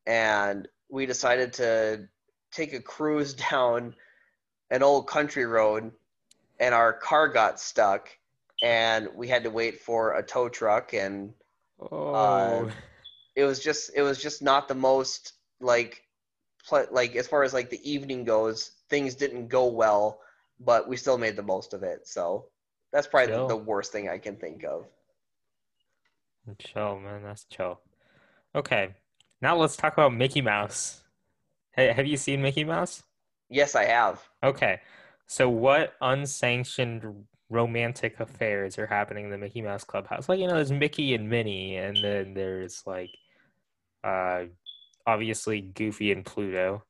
and 0.06 0.68
we 0.90 1.06
decided 1.06 1.54
to 1.54 2.08
take 2.52 2.74
a 2.74 2.82
cruise 2.82 3.34
down 3.52 3.96
an 4.72 4.84
old 4.84 5.08
country 5.08 5.46
road, 5.46 5.92
and 6.60 6.74
our 6.76 6.94
car 6.94 7.28
got 7.28 7.60
stuck, 7.60 8.10
and 8.62 9.10
we 9.16 9.28
had 9.28 9.44
to 9.44 9.50
wait 9.50 9.82
for 9.82 10.16
a 10.16 10.24
tow 10.24 10.50
truck, 10.50 10.94
and 10.94 11.34
Oh, 11.80 12.68
uh, 12.68 12.72
it 13.36 13.46
was 13.46 13.60
just 13.60 13.92
it 13.96 14.02
was 14.02 14.22
just 14.22 14.42
not 14.42 14.68
the 14.68 14.76
most 14.76 15.34
like 15.62 16.04
pl- 16.68 16.88
like 16.92 17.16
as 17.16 17.28
far 17.28 17.44
as 17.44 17.54
like 17.54 17.70
the 17.70 17.90
evening 17.90 18.24
goes, 18.26 18.72
things 18.90 19.16
didn't 19.16 19.48
go 19.48 19.68
well, 19.68 20.22
but 20.60 20.88
we 20.88 20.98
still 20.98 21.18
made 21.18 21.36
the 21.36 21.44
most 21.44 21.74
of 21.74 21.84
it. 21.84 22.08
So 22.08 22.48
that's 22.92 23.08
probably 23.08 23.34
the, 23.36 23.46
the 23.48 23.58
worst 23.58 23.92
thing 23.92 24.10
I 24.10 24.18
can 24.20 24.36
think 24.38 24.64
of. 24.64 24.86
chill, 26.58 27.00
man. 27.00 27.24
That's 27.24 27.46
chill. 27.46 27.80
Okay, 28.56 28.96
now 29.42 29.56
let's 29.58 29.78
talk 29.78 29.94
about 29.94 30.14
Mickey 30.14 30.42
Mouse. 30.42 31.04
Hey, 31.72 31.94
have 31.94 32.08
you 32.08 32.18
seen 32.18 32.42
Mickey 32.42 32.64
Mouse? 32.64 33.04
Yes, 33.50 33.76
I 33.76 33.86
have. 33.86 34.30
Okay, 34.44 34.82
so 35.30 35.48
what 35.48 35.94
unsanctioned 36.02 37.26
romantic 37.52 38.20
affairs 38.20 38.80
are 38.80 38.88
happening 38.88 39.26
in 39.26 39.32
the 39.32 39.38
Mickey 39.38 39.62
Mouse 39.62 39.84
Clubhouse? 39.84 40.28
Like, 40.28 40.40
you 40.40 40.48
know, 40.48 40.56
there's 40.56 40.72
Mickey 40.72 41.14
and 41.14 41.30
Minnie, 41.30 41.78
and 41.78 41.96
then 42.04 42.34
there's 42.34 42.82
like, 42.88 43.12
uh, 44.04 44.46
obviously 45.06 45.62
Goofy 45.62 46.12
and 46.12 46.26
Pluto. 46.26 46.84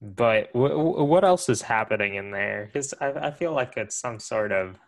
But 0.00 0.50
w- 0.54 0.74
w- 0.74 1.04
what 1.04 1.22
else 1.22 1.50
is 1.50 1.60
happening 1.60 2.14
in 2.14 2.30
there? 2.30 2.70
Because 2.72 2.94
I, 2.98 3.10
I 3.12 3.30
feel 3.30 3.52
like 3.52 3.76
it's 3.76 3.94
some 3.94 4.18
sort 4.18 4.50
of 4.50 4.78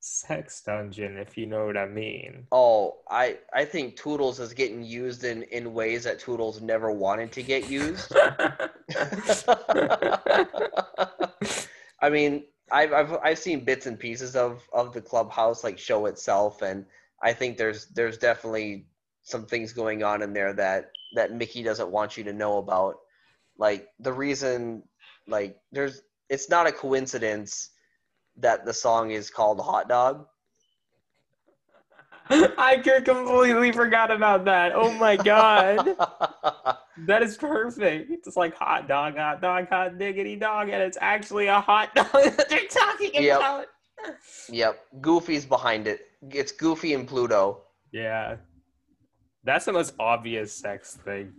sex 0.00 0.62
dungeon, 0.62 1.18
if 1.18 1.36
you 1.36 1.46
know 1.46 1.66
what 1.66 1.76
I 1.76 1.86
mean. 1.86 2.46
Oh, 2.50 2.98
I 3.10 3.38
I 3.54 3.64
think 3.64 3.96
Toodles 3.96 4.40
is 4.40 4.54
getting 4.54 4.82
used 4.82 5.24
in 5.24 5.42
in 5.44 5.74
ways 5.74 6.04
that 6.04 6.18
Toodles 6.18 6.60
never 6.60 6.90
wanted 6.90 7.32
to 7.32 7.42
get 7.42 7.70
used. 7.70 8.12
I 12.02 12.08
mean, 12.10 12.44
I've, 12.72 12.92
I've 12.92 13.12
I've 13.22 13.38
seen 13.38 13.64
bits 13.64 13.86
and 13.86 13.98
pieces 13.98 14.36
of 14.36 14.62
of 14.72 14.92
the 14.92 15.02
clubhouse 15.02 15.64
like 15.64 15.78
show 15.78 16.06
itself, 16.06 16.62
and 16.62 16.86
I 17.22 17.32
think 17.32 17.56
there's 17.56 17.86
there's 17.86 18.18
definitely 18.18 18.86
some 19.22 19.46
things 19.46 19.72
going 19.72 20.02
on 20.02 20.22
in 20.22 20.32
there 20.32 20.52
that 20.54 20.90
that 21.14 21.32
Mickey 21.32 21.62
doesn't 21.62 21.90
want 21.90 22.16
you 22.16 22.24
to 22.24 22.32
know 22.32 22.58
about. 22.58 22.96
Like 23.58 23.88
the 23.98 24.12
reason, 24.12 24.82
like 25.26 25.58
there's 25.72 26.02
it's 26.28 26.48
not 26.48 26.66
a 26.66 26.72
coincidence 26.72 27.69
that 28.40 28.64
the 28.64 28.72
song 28.72 29.10
is 29.10 29.30
called 29.30 29.60
Hot 29.60 29.88
Dog. 29.88 30.26
I 32.30 32.76
completely 32.78 33.72
forgot 33.72 34.10
about 34.10 34.44
that. 34.44 34.72
Oh 34.74 34.92
my 34.94 35.16
god. 35.16 35.96
That 37.06 37.22
is 37.22 37.38
perfect. 37.38 38.10
It's 38.10 38.36
like 38.36 38.54
hot 38.54 38.86
dog, 38.86 39.16
hot 39.16 39.40
dog, 39.40 39.68
hot 39.70 39.96
diggity 39.98 40.36
dog, 40.36 40.68
and 40.68 40.82
it's 40.82 40.98
actually 41.00 41.46
a 41.46 41.58
hot 41.58 41.94
dog 41.94 42.06
that 42.12 42.46
they're 42.48 42.66
talking 42.68 43.10
Yep. 43.14 43.36
about. 43.38 43.66
yep, 44.50 44.80
Goofy's 45.00 45.46
behind 45.46 45.86
it. 45.86 46.00
It's 46.30 46.52
Goofy 46.52 46.92
and 46.92 47.08
Pluto. 47.08 47.62
Yeah. 47.90 48.36
That's 49.44 49.64
the 49.64 49.72
most 49.72 49.94
obvious 49.98 50.52
sex 50.52 50.98
thing. 51.02 51.32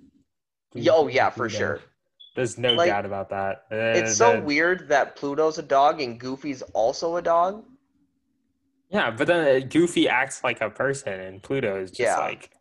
Yeah, 0.73 0.93
oh 0.95 1.07
yeah, 1.07 1.29
for 1.29 1.47
sure. 1.47 1.81
There's 2.35 2.57
no 2.57 2.73
Like, 2.73 2.87
doubt 2.89 3.05
about 3.05 3.29
that. 3.29 3.65
Uh, 3.71 3.75
It's 3.99 4.15
so 4.15 4.37
the- 4.37 4.41
weird 4.41 4.87
that 4.89 5.15
Pluto's 5.15 5.57
a 5.57 5.63
dog 5.63 5.99
and 6.01 6.19
Goofy's 6.19 6.61
also 6.73 7.17
a 7.17 7.21
dog. 7.21 7.65
Yeah, 8.89 9.11
but 9.11 9.27
then 9.27 9.63
uh, 9.63 9.65
Goofy 9.67 10.07
acts 10.09 10.43
like 10.43 10.59
a 10.61 10.69
person, 10.69 11.19
and 11.19 11.41
Pluto 11.43 11.79
is 11.81 11.91
just 11.91 11.99
Yeah. 11.99 12.17
like, 12.19 12.51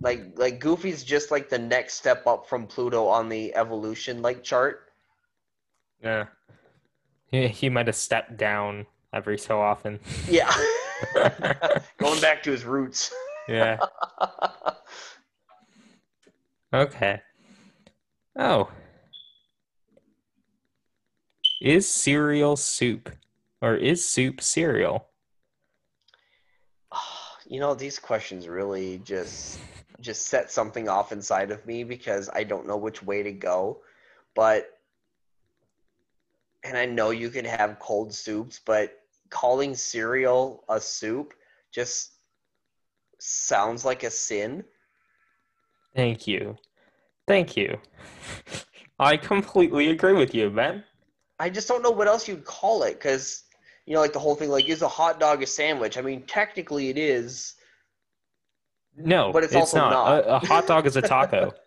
Like 0.00 0.38
like 0.38 0.58
Goofy's 0.60 1.02
just 1.02 1.30
like 1.30 1.48
the 1.48 1.58
next 1.58 1.94
step 1.94 2.26
up 2.26 2.48
from 2.48 2.66
Pluto 2.66 3.06
on 3.08 3.28
the 3.28 3.54
evolution 3.56 4.22
like 4.22 4.42
chart. 4.44 4.90
yeah. 6.02 6.26
He, 7.30 7.46
he 7.48 7.68
might 7.68 7.86
have 7.88 7.96
stepped 7.96 8.38
down 8.38 8.86
every 9.12 9.36
so 9.38 9.60
often. 9.60 10.00
Yeah. 10.28 10.50
Going 11.98 12.20
back 12.20 12.42
to 12.44 12.50
his 12.50 12.64
roots. 12.64 13.12
yeah. 13.48 13.78
Okay. 16.72 17.20
Oh. 18.38 18.70
Is 21.60 21.88
cereal 21.88 22.54
soup? 22.56 23.10
Or 23.60 23.74
is 23.74 24.08
soup 24.08 24.40
cereal? 24.40 25.08
you 27.46 27.58
know, 27.58 27.74
these 27.74 27.98
questions 27.98 28.46
really 28.46 28.98
just 28.98 29.58
just 30.00 30.26
set 30.26 30.48
something 30.48 30.88
off 30.88 31.10
inside 31.10 31.50
of 31.50 31.66
me 31.66 31.82
because 31.82 32.30
I 32.32 32.44
don't 32.44 32.68
know 32.68 32.76
which 32.76 33.02
way 33.02 33.24
to 33.24 33.32
go. 33.32 33.80
But 34.36 34.78
and 36.62 36.76
I 36.76 36.86
know 36.86 37.10
you 37.10 37.30
can 37.30 37.44
have 37.44 37.80
cold 37.80 38.14
soups, 38.14 38.60
but 38.64 39.00
calling 39.30 39.74
cereal 39.74 40.64
a 40.68 40.80
soup 40.80 41.34
just 41.72 42.12
sounds 43.18 43.84
like 43.84 44.04
a 44.04 44.10
sin. 44.10 44.62
Thank 45.96 46.28
you. 46.28 46.56
Thank 47.28 47.56
you. 47.56 47.78
I 48.98 49.16
completely 49.16 49.90
agree 49.90 50.14
with 50.14 50.34
you, 50.34 50.50
man. 50.50 50.82
I 51.38 51.50
just 51.50 51.68
don't 51.68 51.82
know 51.82 51.90
what 51.90 52.08
else 52.08 52.26
you'd 52.26 52.44
call 52.44 52.82
it 52.82 52.94
because 52.94 53.44
you 53.86 53.94
know, 53.94 54.00
like 54.00 54.12
the 54.12 54.18
whole 54.18 54.34
thing, 54.34 54.50
like 54.50 54.68
is 54.68 54.82
a 54.82 54.88
hot 54.88 55.18
dog 55.18 55.42
a 55.42 55.46
sandwich? 55.46 55.96
I 55.96 56.02
mean, 56.02 56.22
technically 56.22 56.90
it 56.90 56.98
is. 56.98 57.54
No, 58.96 59.32
But 59.32 59.44
it's 59.44 59.54
also 59.54 59.78
not. 59.78 59.90
not. 59.90 60.18
A, 60.24 60.36
a 60.36 60.38
hot 60.40 60.66
dog 60.66 60.86
is 60.86 60.96
a 60.96 61.02
taco. 61.02 61.52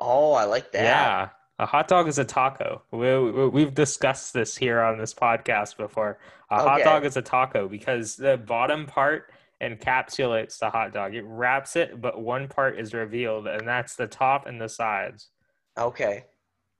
Oh, 0.00 0.32
I 0.32 0.44
like 0.44 0.70
that. 0.72 0.84
yeah, 0.84 1.28
a 1.58 1.66
hot 1.66 1.88
dog 1.88 2.06
is 2.06 2.20
a 2.20 2.24
taco. 2.24 2.82
We, 2.92 3.18
we, 3.18 3.48
we've 3.48 3.74
discussed 3.74 4.32
this 4.32 4.56
here 4.56 4.80
on 4.80 4.96
this 4.96 5.12
podcast 5.12 5.76
before. 5.76 6.20
A 6.50 6.62
hot 6.62 6.84
dog 6.84 7.04
is 7.04 7.16
a 7.16 7.22
taco 7.22 7.66
because 7.66 8.14
the 8.14 8.36
bottom 8.36 8.86
part 8.86 9.32
encapsulates 9.62 10.58
the 10.58 10.70
hot 10.70 10.92
dog. 10.92 11.14
It 11.14 11.24
wraps 11.26 11.76
it, 11.76 12.00
but 12.00 12.20
one 12.20 12.48
part 12.48 12.78
is 12.78 12.94
revealed, 12.94 13.46
and 13.46 13.66
that's 13.66 13.96
the 13.96 14.06
top 14.06 14.46
and 14.46 14.60
the 14.60 14.68
sides. 14.68 15.28
Okay, 15.76 16.24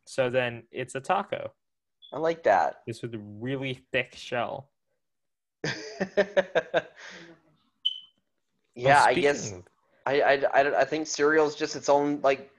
So 0.06 0.30
then 0.30 0.64
it's 0.72 0.94
a 0.94 1.00
taco. 1.00 1.52
I 2.12 2.18
like 2.18 2.42
that. 2.44 2.80
It's 2.86 3.02
with 3.02 3.14
a 3.14 3.18
really 3.18 3.84
thick 3.92 4.14
shell. 4.16 4.70
yeah, 8.74 9.02
I 9.04 9.14
guess 9.14 9.52
I, 10.06 10.20
I, 10.20 10.32
I, 10.54 10.80
I 10.80 10.84
think 10.84 11.06
cereal 11.06 11.46
is 11.46 11.54
just 11.54 11.76
its 11.76 11.88
own 11.88 12.20
like 12.22 12.50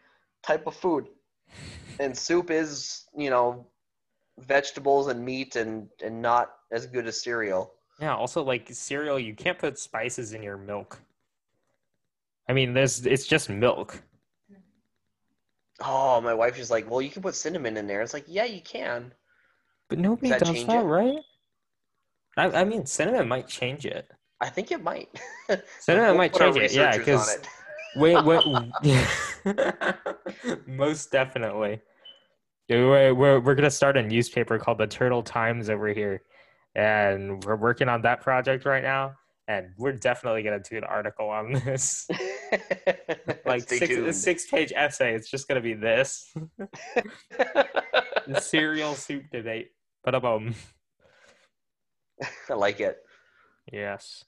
type 0.43 0.67
of 0.67 0.75
food, 0.75 1.07
and 1.99 2.17
soup 2.17 2.51
is 2.51 3.05
you 3.17 3.29
know 3.29 3.67
vegetables 4.37 5.07
and 5.07 5.23
meat 5.23 5.55
and 5.55 5.89
and 6.03 6.21
not 6.21 6.51
as 6.71 6.85
good 6.85 7.07
as 7.07 7.21
cereal. 7.21 7.73
Yeah, 8.01 8.15
also 8.15 8.43
like 8.43 8.67
cereal, 8.71 9.19
you 9.19 9.33
can't 9.33 9.57
put 9.57 9.77
spices 9.77 10.33
in 10.33 10.41
your 10.41 10.57
milk. 10.57 11.01
I 12.47 12.53
mean, 12.53 12.73
there's 12.73 13.05
it's 13.05 13.27
just 13.27 13.49
milk. 13.49 14.01
Oh, 15.81 16.19
my 16.19 16.33
wife 16.33 16.59
is 16.59 16.71
like, 16.71 16.89
well, 16.89 17.01
you 17.01 17.09
can 17.09 17.21
put 17.21 17.35
cinnamon 17.35 17.77
in 17.77 17.87
there. 17.87 18.01
It's 18.01 18.13
like, 18.13 18.25
yeah, 18.27 18.45
you 18.45 18.61
can. 18.61 19.13
But 19.89 19.99
nobody 19.99 20.29
that 20.29 20.39
does 20.41 20.65
that, 20.65 20.83
right? 20.83 21.19
I, 22.37 22.61
I 22.61 22.63
mean, 22.63 22.85
cinnamon 22.85 23.27
might 23.27 23.47
change 23.47 23.85
it. 23.85 24.09
I 24.41 24.49
think 24.49 24.71
it 24.71 24.81
might. 24.81 25.09
Cinnamon 25.79 26.09
We'll 26.11 26.17
might 26.17 26.33
change 26.33 26.57
it, 26.57 26.71
yeah, 26.71 26.97
because 26.97 27.35
it. 27.35 27.47
wait, 27.97 28.23
wait, 28.23 28.45
most 30.67 31.11
definitely. 31.11 31.81
We're, 32.69 33.13
we're, 33.13 33.39
we're 33.39 33.55
gonna 33.55 33.71
start 33.71 33.97
a 33.97 34.03
newspaper 34.03 34.57
called 34.59 34.77
the 34.77 34.87
Turtle 34.87 35.23
Times 35.23 35.69
over 35.69 35.87
here, 35.89 36.21
and 36.75 37.43
we're 37.43 37.55
working 37.55 37.89
on 37.89 38.01
that 38.03 38.21
project 38.21 38.65
right 38.65 38.83
now. 38.83 39.13
And 39.47 39.71
we're 39.77 39.93
definitely 39.93 40.43
gonna 40.43 40.59
do 40.59 40.77
an 40.77 40.83
article 40.83 41.27
on 41.27 41.53
this, 41.53 42.07
like 43.45 43.67
six, 43.67 43.89
a 43.89 44.13
six 44.13 44.45
page 44.45 44.71
essay. 44.75 45.15
It's 45.15 45.29
just 45.29 45.47
gonna 45.47 45.61
be 45.61 45.73
this 45.73 46.31
the 47.37 48.39
cereal 48.39 48.93
soup 48.93 49.23
debate. 49.31 49.69
But 50.03 50.23
um, 50.23 50.53
I 52.49 52.53
like 52.53 52.79
it. 52.79 52.99
yes. 53.71 54.23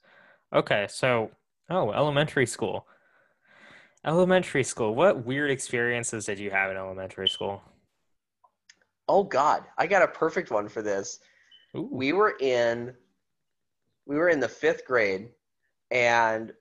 Okay, 0.54 0.88
so 0.90 1.30
oh, 1.70 1.92
elementary 1.92 2.48
school. 2.48 2.88
Elementary 4.04 4.64
school. 4.64 4.96
What 4.96 5.26
weird 5.26 5.52
experiences 5.52 6.26
did 6.26 6.40
you 6.40 6.50
have 6.50 6.72
in 6.72 6.78
elementary 6.78 7.30
school? 7.30 7.62
Oh 9.08 9.24
God, 9.24 9.66
I 9.78 9.86
got 9.86 10.02
a 10.02 10.08
perfect 10.08 10.50
one 10.50 10.68
for 10.68 10.82
this. 10.82 11.20
Ooh. 11.76 11.90
We 11.92 12.14
were 12.14 12.36
in, 12.40 12.94
we 14.06 14.18
were 14.18 14.30
in 14.30 14.40
the 14.40 14.50
fifth 14.50 14.86
grade, 14.86 15.30
and 15.90 16.54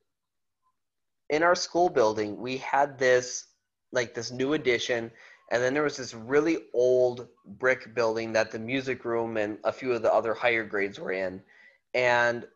in 1.28 1.42
our 1.42 1.54
school 1.54 1.88
building 1.88 2.40
we 2.40 2.56
had 2.58 2.98
this 2.98 3.46
like 3.92 4.14
this 4.14 4.30
new 4.30 4.52
addition, 4.52 5.10
and 5.50 5.62
then 5.62 5.74
there 5.74 5.82
was 5.82 5.96
this 5.96 6.14
really 6.14 6.58
old 6.74 7.28
brick 7.44 7.94
building 7.94 8.32
that 8.32 8.50
the 8.52 8.58
music 8.58 9.04
room 9.04 9.36
and 9.36 9.58
a 9.64 9.72
few 9.72 9.92
of 9.92 10.02
the 10.02 10.12
other 10.12 10.34
higher 10.34 10.64
grades 10.64 10.98
were 11.00 11.12
in, 11.12 11.42
and 11.94 12.46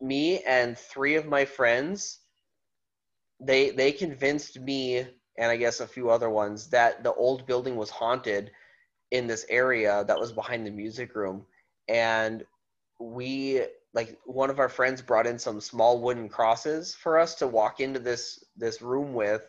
me 0.00 0.42
and 0.44 0.78
three 0.78 1.16
of 1.16 1.26
my 1.26 1.44
friends 1.44 2.20
they 3.40 3.70
they 3.70 3.92
convinced 3.92 4.58
me 4.60 4.98
and 4.98 5.50
I 5.50 5.56
guess 5.56 5.80
a 5.80 5.86
few 5.86 6.10
other 6.10 6.30
ones 6.30 6.68
that 6.70 7.02
the 7.04 7.14
old 7.14 7.46
building 7.46 7.76
was 7.76 7.90
haunted 7.90 8.50
in 9.10 9.26
this 9.26 9.46
area 9.48 10.04
that 10.06 10.18
was 10.18 10.32
behind 10.32 10.66
the 10.66 10.70
music 10.70 11.14
room. 11.14 11.44
And 11.88 12.44
we 13.00 13.62
like 13.94 14.18
one 14.24 14.50
of 14.50 14.58
our 14.58 14.68
friends 14.68 15.00
brought 15.00 15.26
in 15.26 15.38
some 15.38 15.60
small 15.60 16.00
wooden 16.00 16.28
crosses 16.28 16.94
for 16.94 17.18
us 17.18 17.34
to 17.36 17.46
walk 17.46 17.80
into 17.80 17.98
this 17.98 18.44
this 18.56 18.82
room 18.82 19.14
with 19.14 19.42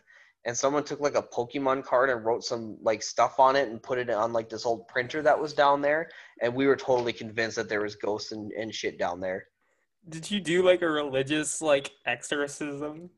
and 0.45 0.57
someone 0.57 0.83
took 0.83 1.01
like 1.01 1.15
a 1.15 1.21
pokemon 1.21 1.83
card 1.83 2.09
and 2.09 2.23
wrote 2.23 2.43
some 2.43 2.77
like 2.81 3.03
stuff 3.03 3.39
on 3.39 3.55
it 3.55 3.69
and 3.69 3.83
put 3.83 3.97
it 3.97 4.09
on 4.09 4.31
like 4.31 4.49
this 4.49 4.65
old 4.65 4.87
printer 4.87 5.21
that 5.21 5.39
was 5.39 5.53
down 5.53 5.81
there 5.81 6.09
and 6.41 6.53
we 6.53 6.67
were 6.67 6.75
totally 6.75 7.13
convinced 7.13 7.57
that 7.57 7.67
there 7.67 7.81
was 7.81 7.95
ghosts 7.95 8.31
and, 8.31 8.51
and 8.53 8.73
shit 8.73 8.97
down 8.97 9.19
there 9.19 9.47
Did 10.07 10.29
you 10.31 10.39
do 10.39 10.63
like 10.63 10.81
a 10.81 10.89
religious 10.89 11.61
like 11.61 11.91
exorcism? 12.05 13.09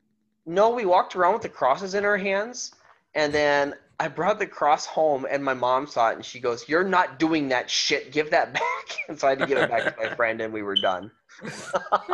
no 0.44 0.70
we 0.70 0.84
walked 0.84 1.14
around 1.14 1.34
with 1.34 1.42
the 1.42 1.48
crosses 1.48 1.94
in 1.94 2.04
our 2.04 2.18
hands 2.18 2.72
and 3.14 3.32
then 3.32 3.74
i 4.02 4.08
brought 4.08 4.38
the 4.38 4.46
cross 4.46 4.84
home 4.84 5.26
and 5.30 5.44
my 5.44 5.54
mom 5.54 5.86
saw 5.86 6.10
it 6.10 6.16
and 6.16 6.24
she 6.24 6.40
goes 6.40 6.68
you're 6.68 6.82
not 6.82 7.18
doing 7.18 7.48
that 7.48 7.70
shit 7.70 8.10
give 8.12 8.30
that 8.30 8.52
back 8.62 8.86
and 9.08 9.18
so 9.18 9.26
i 9.26 9.30
had 9.30 9.38
to 9.38 9.46
give 9.46 9.58
it 9.58 9.70
back 9.70 9.84
to 9.84 9.94
my 10.02 10.14
friend 10.14 10.40
and 10.40 10.52
we 10.52 10.62
were 10.62 10.76
done 10.76 11.10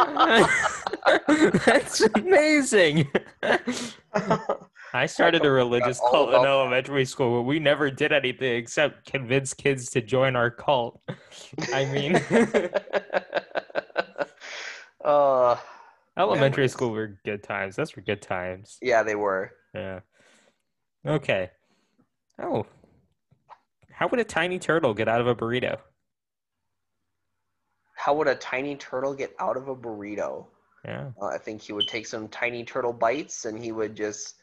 That's 1.66 2.00
amazing. 2.14 3.09
I 4.95 5.07
started 5.07 5.45
a 5.45 5.50
religious 5.50 6.00
cult 6.00 6.30
in 6.30 6.37
elementary 6.47 7.04
school, 7.04 7.38
but 7.38 7.42
we 7.42 7.59
never 7.59 7.90
did 7.90 8.12
anything 8.12 8.54
except 8.57 9.11
convince 9.11 9.52
kids 9.54 9.90
to 9.90 10.00
join 10.00 10.37
our 10.37 10.50
cult. 10.50 11.00
I 11.75 11.85
mean, 11.87 12.16
uh, 15.04 15.57
elementary 16.16 16.62
Memories. 16.62 16.73
school 16.73 16.90
were 16.90 17.18
good 17.25 17.42
times. 17.42 17.76
Those 17.76 17.97
were 17.97 18.02
good 18.02 18.23
times. 18.23 18.78
yeah, 18.80 19.02
they 19.02 19.16
were. 19.16 19.52
Yeah. 19.75 20.00
Okay. 21.07 21.50
Oh. 22.40 22.66
How 23.90 24.09
would 24.09 24.21
a 24.21 24.25
tiny 24.25 24.59
turtle 24.59 24.95
get 24.95 25.09
out 25.09 25.21
of 25.21 25.26
a 25.26 25.35
burrito? 25.35 25.78
How 27.95 28.14
would 28.14 28.28
a 28.28 28.37
tiny 28.37 28.76
turtle 28.76 29.14
get 29.14 29.35
out 29.40 29.57
of 29.57 29.68
a 29.68 29.75
burrito? 29.75 30.47
Yeah. 30.85 31.11
Uh, 31.21 31.26
I 31.26 31.38
think 31.38 31.62
he 31.62 31.73
would 31.73 31.88
take 31.88 32.07
some 32.07 32.28
tiny 32.28 32.64
turtle 32.64 32.92
bites 32.92 33.45
and 33.45 33.62
he 33.62 33.73
would 33.73 33.97
just 33.97 34.37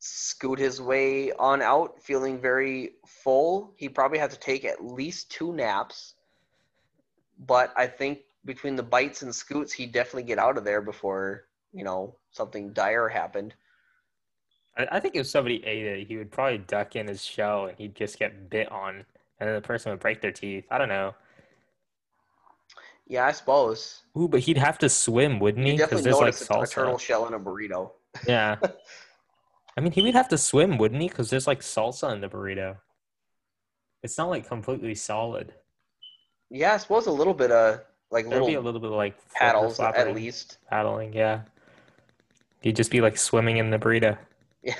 scoot 0.00 0.58
his 0.58 0.80
way 0.80 1.32
on 1.32 1.62
out, 1.62 2.02
feeling 2.02 2.40
very 2.40 2.92
full. 3.06 3.72
He 3.76 3.88
probably 3.88 4.18
had 4.18 4.30
to 4.30 4.38
take 4.38 4.64
at 4.64 4.84
least 4.84 5.30
two 5.30 5.52
naps, 5.52 6.14
but 7.38 7.72
I 7.76 7.86
think 7.86 8.20
between 8.44 8.76
the 8.76 8.82
bites 8.82 9.22
and 9.22 9.34
scoots, 9.34 9.72
he'd 9.72 9.92
definitely 9.92 10.24
get 10.24 10.38
out 10.38 10.58
of 10.58 10.64
there 10.64 10.80
before 10.80 11.44
you 11.72 11.84
know 11.84 12.16
something 12.30 12.72
dire 12.72 13.08
happened. 13.08 13.54
I, 14.78 14.86
I 14.92 15.00
think 15.00 15.16
if 15.16 15.26
somebody 15.26 15.64
ate 15.66 15.84
it, 15.84 16.06
he 16.06 16.16
would 16.16 16.30
probably 16.30 16.58
duck 16.58 16.96
in 16.96 17.08
his 17.08 17.24
shell 17.24 17.66
and 17.66 17.76
he'd 17.76 17.94
just 17.94 18.18
get 18.18 18.48
bit 18.48 18.70
on, 18.70 19.04
and 19.40 19.48
then 19.48 19.54
the 19.54 19.60
person 19.60 19.90
would 19.90 20.00
break 20.00 20.20
their 20.20 20.32
teeth. 20.32 20.64
I 20.70 20.78
don't 20.78 20.88
know. 20.88 21.14
Yeah, 23.06 23.26
I 23.26 23.32
suppose. 23.32 24.02
Ooh, 24.16 24.28
but 24.28 24.40
he'd 24.40 24.58
have 24.58 24.78
to 24.78 24.88
swim, 24.88 25.40
wouldn't 25.40 25.66
he? 25.66 25.76
Because 25.76 26.02
there's 26.02 26.16
like 26.16 26.34
notice 26.50 26.72
a, 26.72 26.74
turtle 26.74 26.98
shell 26.98 27.26
in 27.26 27.34
a 27.34 27.40
burrito. 27.40 27.90
Yeah. 28.26 28.56
I 29.76 29.80
mean, 29.80 29.92
he 29.92 30.02
would 30.02 30.14
have 30.14 30.28
to 30.28 30.38
swim, 30.38 30.76
wouldn't 30.76 31.00
he? 31.00 31.08
Because 31.08 31.30
there's 31.30 31.46
like 31.46 31.60
salsa 31.60 32.12
in 32.12 32.20
the 32.20 32.28
burrito. 32.28 32.76
It's 34.02 34.18
not 34.18 34.28
like 34.28 34.46
completely 34.46 34.94
solid. 34.94 35.54
Yeah, 36.50 36.74
I 36.74 36.76
suppose 36.76 37.06
a 37.06 37.12
little 37.12 37.34
bit 37.34 37.50
of 37.50 37.80
like 38.10 38.28
There'd 38.28 38.46
be 38.46 38.54
a 38.54 38.60
little 38.60 38.64
little 38.64 38.80
bit 38.80 38.90
of 38.90 38.96
like 38.96 39.16
paddles 39.34 39.80
at 39.80 40.14
least. 40.14 40.58
paddling. 40.68 41.12
Yeah. 41.12 41.42
He'd 42.60 42.76
just 42.76 42.90
be 42.90 43.00
like 43.00 43.16
swimming 43.16 43.56
in 43.56 43.70
the 43.70 43.78
burrito. 43.78 44.18
Yeah. 44.62 44.74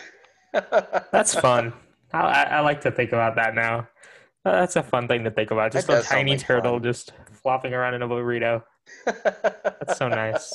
That's 1.13 1.35
fun. 1.41 1.73
I, 2.13 2.45
I, 2.45 2.61
like 2.61 2.81
to 2.83 2.91
think 2.91 3.13
about 3.13 3.37
that 3.37 3.55
now. 3.55 3.89
Uh, 4.45 4.53
That's 4.53 4.77
a 4.77 4.83
fun 4.83 5.09
thing 5.09 5.25
to 5.25 5.31
think 5.31 5.51
about. 5.51 5.73
That 5.73 5.87
Just 5.87 5.89
a 5.91 6.09
tiny 6.09 6.33
like 6.33 6.41
turtle 6.41 6.75
fun. 6.75 6.83
just 6.83 7.12
flopping 7.33 7.75
around 7.75 7.95
in 7.95 8.03
a 8.03 8.09
burrito. 8.09 8.62
That's 9.05 9.99
so 9.99 10.09
nice. 10.09 10.55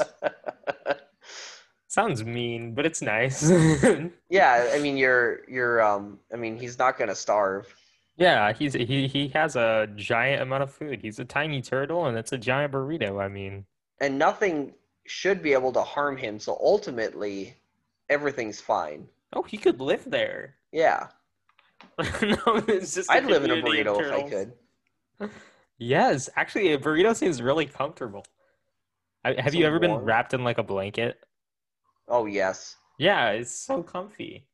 Sounds 1.87 2.23
mean, 2.23 2.73
but 2.73 2.87
it's 2.87 3.03
nice. 3.03 3.47
yeah, 4.29 4.71
I 4.73 4.79
mean 4.79 4.97
you're 4.97 5.41
you're 5.47 5.81
um 5.83 6.19
I 6.33 6.37
mean 6.37 6.57
he's 6.57 6.79
not 6.79 6.97
gonna 6.97 7.13
starve. 7.13 7.67
yeah, 8.17 8.51
he's 8.53 8.73
he 8.73 9.07
he 9.07 9.27
has 9.29 9.55
a 9.55 9.87
giant 9.95 10.41
amount 10.41 10.63
of 10.63 10.71
food. 10.73 11.01
He's 11.03 11.19
a 11.19 11.25
tiny 11.25 11.61
turtle, 11.61 12.07
and 12.07 12.17
it's 12.17 12.31
a 12.31 12.37
giant 12.37 12.73
burrito. 12.73 13.21
I 13.23 13.27
mean, 13.27 13.65
And 14.01 14.17
nothing 14.17 14.73
should 15.05 15.43
be 15.43 15.53
able 15.53 15.71
to 15.73 15.83
harm 15.83 16.17
him, 16.17 16.39
so 16.39 16.57
ultimately 16.59 17.55
everything's 18.09 18.59
fine. 18.61 19.07
oh, 19.35 19.43
he 19.43 19.57
could 19.57 19.79
live 19.81 20.03
there. 20.09 20.55
Yeah. 20.71 21.07
no, 21.99 22.37
it's 22.67 22.95
just. 22.95 23.11
I'd 23.11 23.25
live 23.25 23.43
in 23.43 23.51
a 23.51 23.55
burrito 23.55 23.99
if 23.99 24.11
I 24.11 24.29
could. 24.29 25.31
Yes, 25.77 26.29
actually, 26.35 26.71
a 26.73 26.77
burrito 26.77 27.15
seems 27.15 27.41
really 27.41 27.65
comfortable. 27.65 28.25
I, 29.25 29.33
have 29.39 29.53
So 29.53 29.59
you 29.59 29.65
ever 29.65 29.79
been 29.79 29.95
wrapped 29.95 30.33
in 30.33 30.43
like 30.43 30.57
a 30.57 30.63
blanket? 30.63 31.17
Oh 32.07 32.25
yes. 32.25 32.75
Yeah, 32.99 33.31
it's 33.31 33.51
so 33.55 33.81
comfy. 33.83 34.47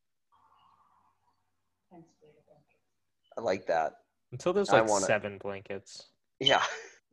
I 3.38 3.42
like 3.42 3.66
that. 3.68 3.94
Until 4.32 4.54
there's 4.54 4.70
like 4.72 4.88
wanna- 4.88 5.06
seven 5.06 5.38
blankets. 5.38 6.08
Yeah. 6.40 6.64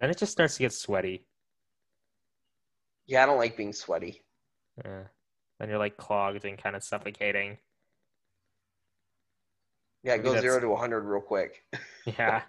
Then 0.00 0.10
it 0.10 0.18
just 0.18 0.32
starts 0.32 0.56
to 0.56 0.62
get 0.62 0.72
sweaty. 0.72 1.24
Yeah, 3.06 3.22
I 3.22 3.26
don't 3.26 3.38
like 3.38 3.56
being 3.56 3.72
sweaty. 3.72 4.22
Yeah. 4.84 5.04
Then 5.58 5.68
you're 5.68 5.78
like 5.78 5.96
clogged 5.96 6.44
and 6.44 6.58
kind 6.58 6.76
of 6.76 6.84
suffocating. 6.84 7.58
Yeah, 10.02 10.14
it 10.14 10.18
Maybe 10.18 10.24
goes 10.24 10.34
that's- 10.34 10.50
zero 10.52 10.60
to 10.60 10.68
100 10.68 11.00
real 11.04 11.20
quick. 11.20 11.64
Yeah. 12.18 12.42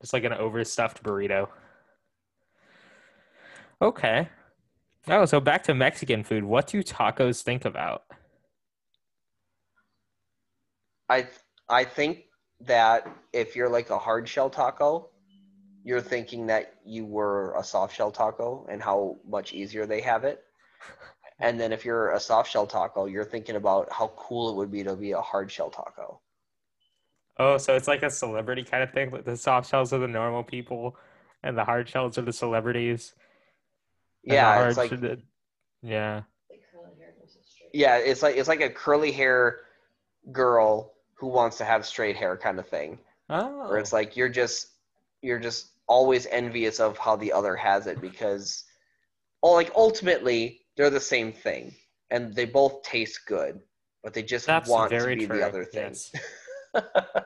just 0.00 0.12
like 0.12 0.22
an 0.22 0.32
overstuffed 0.32 1.02
burrito. 1.02 1.48
Okay. 3.82 4.28
Oh, 5.08 5.24
so 5.24 5.40
back 5.40 5.64
to 5.64 5.74
Mexican 5.74 6.22
food. 6.22 6.44
What 6.44 6.68
do 6.68 6.80
tacos 6.82 7.42
think 7.42 7.64
about? 7.64 8.04
I 11.08 11.26
I 11.68 11.84
think 11.84 12.26
that 12.60 13.06
if 13.32 13.56
you're 13.56 13.68
like 13.68 13.90
a 13.90 13.98
hard 13.98 14.28
shell 14.28 14.48
taco, 14.48 15.10
you're 15.82 16.00
thinking 16.00 16.46
that 16.46 16.74
you 16.86 17.04
were 17.04 17.54
a 17.58 17.64
soft 17.64 17.96
shell 17.96 18.12
taco 18.12 18.64
and 18.70 18.80
how 18.82 19.16
much 19.26 19.52
easier 19.52 19.86
they 19.86 20.00
have 20.02 20.22
it. 20.24 20.40
And 21.44 21.60
then 21.60 21.72
if 21.72 21.84
you're 21.84 22.12
a 22.12 22.20
soft 22.20 22.50
shell 22.50 22.66
taco, 22.66 23.04
you're 23.04 23.22
thinking 23.22 23.56
about 23.56 23.92
how 23.92 24.12
cool 24.16 24.48
it 24.48 24.56
would 24.56 24.72
be 24.72 24.82
to 24.82 24.96
be 24.96 25.12
a 25.12 25.20
hard 25.20 25.52
shell 25.52 25.68
taco. 25.68 26.18
Oh, 27.38 27.58
so 27.58 27.76
it's 27.76 27.86
like 27.86 28.02
a 28.02 28.08
celebrity 28.08 28.64
kind 28.64 28.82
of 28.82 28.92
thing. 28.92 29.10
Like 29.10 29.26
the 29.26 29.36
soft 29.36 29.68
shells 29.68 29.92
are 29.92 29.98
the 29.98 30.08
normal 30.08 30.42
people, 30.42 30.96
and 31.42 31.58
the 31.58 31.64
hard 31.64 31.86
shells 31.86 32.16
are 32.16 32.22
the 32.22 32.32
celebrities. 32.32 33.12
and 34.24 34.32
the 34.32 34.34
Yeah, 34.36 34.68
it's 34.68 34.78
like 34.78 34.88
the- 34.88 35.20
yeah. 35.82 36.22
yeah, 37.74 37.98
it's 37.98 38.22
like 38.22 38.36
it's 38.36 38.48
like 38.48 38.62
a 38.62 38.70
curly 38.70 39.12
hair 39.12 39.60
girl 40.32 40.94
who 41.12 41.26
wants 41.26 41.58
to 41.58 41.66
have 41.66 41.84
straight 41.84 42.16
hair 42.16 42.38
kind 42.38 42.58
of 42.58 42.66
thing. 42.66 42.98
Oh, 43.28 43.68
Where 43.68 43.76
it's 43.78 43.92
oh. 43.92 43.96
like 43.96 44.16
you're 44.16 44.30
just 44.30 44.68
you're 45.20 45.38
just 45.40 45.72
always 45.88 46.24
envious 46.24 46.80
of 46.80 46.96
how 46.96 47.16
the 47.16 47.34
other 47.34 47.54
has 47.54 47.86
it 47.86 48.00
because 48.00 48.64
oh 49.42 49.52
like 49.52 49.70
ultimately 49.76 50.63
they're 50.76 50.90
the 50.90 51.00
same 51.00 51.32
thing 51.32 51.74
and 52.10 52.34
they 52.34 52.44
both 52.44 52.82
taste 52.82 53.26
good, 53.26 53.60
but 54.02 54.14
they 54.14 54.22
just 54.22 54.46
that's 54.46 54.68
want 54.68 54.90
to 54.90 55.06
be 55.06 55.26
true. 55.26 55.38
the 55.38 55.46
other 55.46 55.64
thing. 55.64 55.90
Yes. 55.90 56.12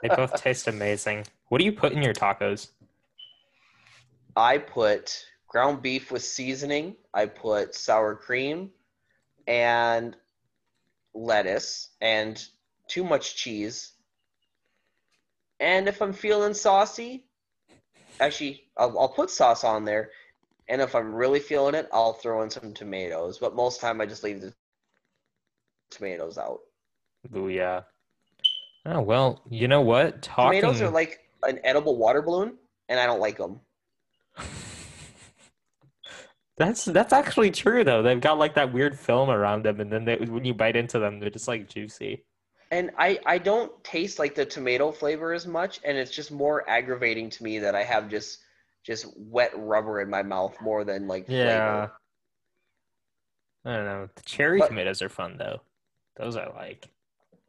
They 0.02 0.08
both 0.08 0.34
taste 0.42 0.68
amazing. 0.68 1.24
What 1.48 1.56
do 1.56 1.64
you 1.64 1.72
put 1.72 1.92
in 1.94 2.02
your 2.02 2.12
tacos? 2.12 2.68
I 4.36 4.58
put 4.58 5.24
ground 5.48 5.80
beef 5.80 6.12
with 6.12 6.22
seasoning, 6.22 6.96
I 7.14 7.24
put 7.24 7.74
sour 7.74 8.14
cream 8.14 8.70
and 9.46 10.14
lettuce 11.14 11.90
and 12.02 12.44
too 12.88 13.04
much 13.04 13.36
cheese. 13.36 13.92
And 15.60 15.88
if 15.88 16.02
I'm 16.02 16.12
feeling 16.12 16.52
saucy, 16.52 17.24
actually, 18.20 18.64
I'll, 18.76 18.98
I'll 18.98 19.08
put 19.08 19.30
sauce 19.30 19.64
on 19.64 19.86
there. 19.86 20.10
And 20.68 20.82
if 20.82 20.94
I'm 20.94 21.14
really 21.14 21.40
feeling 21.40 21.74
it, 21.74 21.88
I'll 21.92 22.12
throw 22.12 22.42
in 22.42 22.50
some 22.50 22.74
tomatoes. 22.74 23.38
But 23.38 23.54
most 23.54 23.76
of 23.76 23.80
the 23.80 23.86
time, 23.86 24.00
I 24.00 24.06
just 24.06 24.22
leave 24.22 24.40
the 24.40 24.52
tomatoes 25.90 26.36
out. 26.38 26.60
Ooh, 27.34 27.48
yeah. 27.48 27.82
Oh 28.86 29.00
well, 29.00 29.42
you 29.50 29.68
know 29.68 29.80
what? 29.80 30.22
Talking. 30.22 30.60
Tomatoes 30.60 30.82
are 30.82 30.90
like 30.90 31.20
an 31.42 31.58
edible 31.64 31.96
water 31.96 32.22
balloon, 32.22 32.54
and 32.88 33.00
I 33.00 33.06
don't 33.06 33.20
like 33.20 33.38
them. 33.38 33.60
That's 36.58 36.84
that's 36.86 37.12
actually 37.12 37.52
true 37.52 37.84
though. 37.84 38.02
They've 38.02 38.20
got 38.20 38.36
like 38.36 38.54
that 38.56 38.72
weird 38.72 38.98
film 38.98 39.30
around 39.30 39.64
them, 39.64 39.80
and 39.80 39.92
then 39.92 40.04
they, 40.04 40.16
when 40.16 40.44
you 40.44 40.52
bite 40.52 40.74
into 40.74 40.98
them, 40.98 41.20
they're 41.20 41.30
just 41.30 41.46
like 41.46 41.68
juicy. 41.68 42.24
And 42.72 42.90
I, 42.98 43.18
I 43.24 43.38
don't 43.38 43.72
taste 43.82 44.18
like 44.18 44.34
the 44.34 44.44
tomato 44.44 44.90
flavor 44.90 45.32
as 45.32 45.46
much, 45.46 45.80
and 45.84 45.96
it's 45.96 46.10
just 46.10 46.32
more 46.32 46.68
aggravating 46.68 47.30
to 47.30 47.44
me 47.44 47.60
that 47.60 47.76
I 47.76 47.84
have 47.84 48.10
just 48.10 48.40
just 48.88 49.06
wet 49.18 49.52
rubber 49.54 50.00
in 50.00 50.08
my 50.08 50.22
mouth 50.22 50.58
more 50.62 50.82
than 50.82 51.06
like 51.06 51.26
Yeah. 51.28 51.44
flavor. 51.88 51.92
I 53.66 53.76
don't 53.76 53.84
know. 53.84 54.08
The 54.14 54.22
cherry 54.22 54.58
But- 54.60 54.68
tomatoes 54.68 55.02
are 55.02 55.10
fun 55.10 55.36
though. 55.36 55.60
Those 56.16 56.36
I 56.36 56.46
like. 56.48 56.88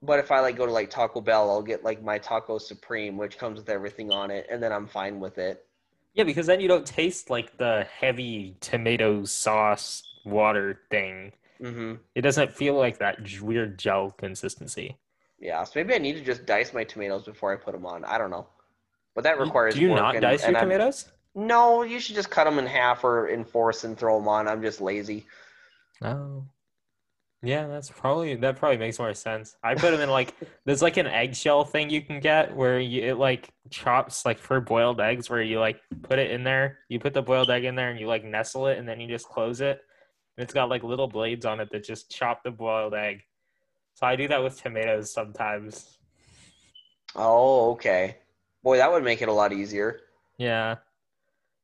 But 0.02 0.20
if 0.20 0.32
I 0.32 0.42
like 0.42 0.58
go 0.58 0.66
to 0.66 0.72
like 0.72 0.90
Taco 0.90 1.22
Bell, 1.22 1.50
I'll 1.50 1.62
get 1.62 1.84
like 1.86 2.02
my 2.04 2.18
taco 2.18 2.58
supreme, 2.58 3.16
which 3.18 3.38
comes 3.38 3.58
with 3.60 3.70
everything 3.70 4.12
on 4.12 4.32
it, 4.32 4.48
and 4.52 4.62
then 4.62 4.72
I'm 4.74 4.86
fine 4.86 5.20
with 5.22 5.38
it. 5.38 5.66
Yeah, 6.14 6.26
because 6.26 6.46
then 6.48 6.60
you 6.60 6.68
don't 6.68 6.86
taste 6.86 7.30
like 7.30 7.58
the 7.58 7.88
heavy 7.90 8.58
tomato 8.60 9.24
sauce 9.24 10.04
water 10.26 10.82
thing. 10.90 11.32
Mm-hmm. 11.62 11.96
It 12.16 12.22
doesn't 12.22 12.52
feel 12.54 12.74
like 12.76 12.98
that 13.00 13.18
weird 13.42 13.78
gel 13.80 14.12
consistency. 14.12 14.98
Yeah, 15.40 15.64
so 15.64 15.72
maybe 15.76 15.94
I 15.94 16.00
need 16.00 16.14
to 16.16 16.22
just 16.22 16.46
dice 16.46 16.74
my 16.74 16.84
tomatoes 16.84 17.24
before 17.24 17.54
I 17.54 17.56
put 17.56 17.74
them 17.74 17.86
on. 17.86 18.04
I 18.04 18.18
don't 18.18 18.30
know, 18.30 18.48
but 19.16 19.24
that 19.24 19.40
requires. 19.40 19.76
Do 19.76 19.82
you 19.82 19.90
not 19.96 20.16
and- 20.16 20.22
dice 20.22 20.44
and 20.44 20.52
your 20.52 20.60
I'm- 20.60 20.70
tomatoes? 20.70 21.12
No, 21.36 21.84
you 21.84 22.00
should 22.00 22.16
just 22.16 22.30
cut 22.30 22.46
them 22.46 22.60
in 22.60 22.66
half 22.66 23.04
or 23.04 23.28
in 23.28 23.46
fourths 23.46 23.84
and 23.84 23.98
throw 23.98 24.18
them 24.18 24.28
on. 24.28 24.48
I'm 24.48 24.62
just 24.62 24.82
lazy. 24.82 25.28
Oh. 26.02 26.46
Yeah, 27.42 27.68
that's 27.68 27.90
probably 27.90 28.36
that 28.36 28.58
probably 28.58 28.78
makes 28.78 29.00
more 29.00 29.14
sense. 29.14 29.56
I 29.64 29.74
put 29.74 29.92
them 29.92 30.02
in 30.02 30.10
like 30.10 30.34
there's 30.66 30.82
like 30.82 30.98
an 30.98 31.08
eggshell 31.08 31.64
thing 31.64 31.90
you 31.90 32.02
can 32.02 32.20
get 32.20 32.54
where 32.54 32.80
you 32.80 33.04
it 33.04 33.18
like 33.18 33.50
chops 33.70 34.26
like 34.26 34.40
for 34.40 34.60
boiled 34.60 35.00
eggs 35.00 35.30
where 35.30 35.42
you 35.42 35.60
like 35.60 35.80
put 36.02 36.20
it 36.20 36.32
in 36.32 36.44
there, 36.44 36.80
you 36.90 37.00
put 37.00 37.14
the 37.14 37.22
boiled 37.22 37.50
egg 37.50 37.64
in 37.64 37.76
there 37.76 37.92
and 37.92 38.00
you 38.00 38.08
like 38.08 38.26
nestle 38.26 38.68
it 38.68 38.78
and 38.78 38.88
then 38.88 39.00
you 39.00 39.08
just 39.08 39.30
close 39.30 39.62
it. 39.62 39.82
And 40.38 40.44
it's 40.44 40.54
got 40.54 40.70
like 40.70 40.84
little 40.84 41.08
blades 41.08 41.46
on 41.46 41.62
it 41.62 41.70
that 41.72 41.86
just 41.86 42.12
chop 42.12 42.44
the 42.44 42.52
boiled 42.52 42.94
egg. 42.94 43.22
So 43.94 44.06
I 44.06 44.16
do 44.16 44.28
that 44.28 44.44
with 44.44 44.62
tomatoes 44.62 45.14
sometimes. 45.14 45.98
Oh, 47.16 47.72
okay. 47.72 48.18
Boy, 48.64 48.78
that 48.78 48.92
would 48.92 49.04
make 49.04 49.22
it 49.22 49.30
a 49.30 49.34
lot 49.34 49.54
easier. 49.54 50.02
Yeah. 50.38 50.76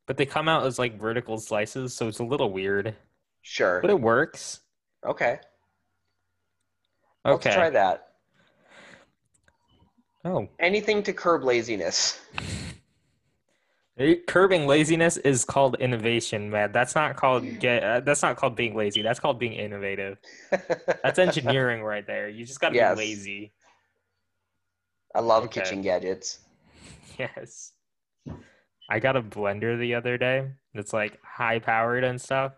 But 0.07 0.17
they 0.17 0.25
come 0.25 0.47
out 0.47 0.65
as 0.65 0.77
like 0.77 0.99
vertical 0.99 1.37
slices, 1.39 1.93
so 1.93 2.07
it's 2.07 2.19
a 2.19 2.23
little 2.23 2.51
weird. 2.51 2.95
Sure. 3.41 3.79
But 3.81 3.89
it 3.89 3.99
works. 3.99 4.61
Okay. 5.05 5.39
Let's 7.23 7.45
Okay. 7.45 7.53
try 7.55 7.69
that. 7.71 8.13
Oh. 10.23 10.47
Anything 10.59 11.03
to 11.03 11.13
curb 11.13 11.43
laziness. 11.43 12.19
Curbing 14.27 14.67
laziness 14.67 15.15
is 15.17 15.45
called 15.45 15.75
innovation, 15.79 16.49
man. 16.49 16.71
That's 16.71 16.95
not 16.95 17.15
called 17.15 17.59
get. 17.59 17.83
Uh, 17.83 17.99
that's 18.01 18.21
not 18.21 18.35
called 18.35 18.55
being 18.55 18.75
lazy. 18.75 19.01
That's 19.01 19.19
called 19.19 19.39
being 19.39 19.53
innovative. 19.53 20.17
That's 21.03 21.17
engineering 21.17 21.81
right 21.81 22.05
there. 22.05 22.27
You 22.27 22.45
just 22.45 22.59
got 22.59 22.69
to 22.69 22.75
Yes. 22.75 22.97
be 22.97 23.05
lazy. 23.05 23.53
I 25.13 25.21
love 25.21 25.45
Okay. 25.45 25.61
kitchen 25.61 25.81
gadgets. 25.81 26.39
Yes. 27.17 27.71
I 28.89 28.99
got 28.99 29.15
a 29.15 29.21
blender 29.21 29.79
the 29.79 29.95
other 29.95 30.17
day 30.17 30.51
that's 30.73 30.93
like 30.93 31.19
high 31.23 31.59
powered 31.59 32.03
and 32.03 32.19
stuff. 32.19 32.53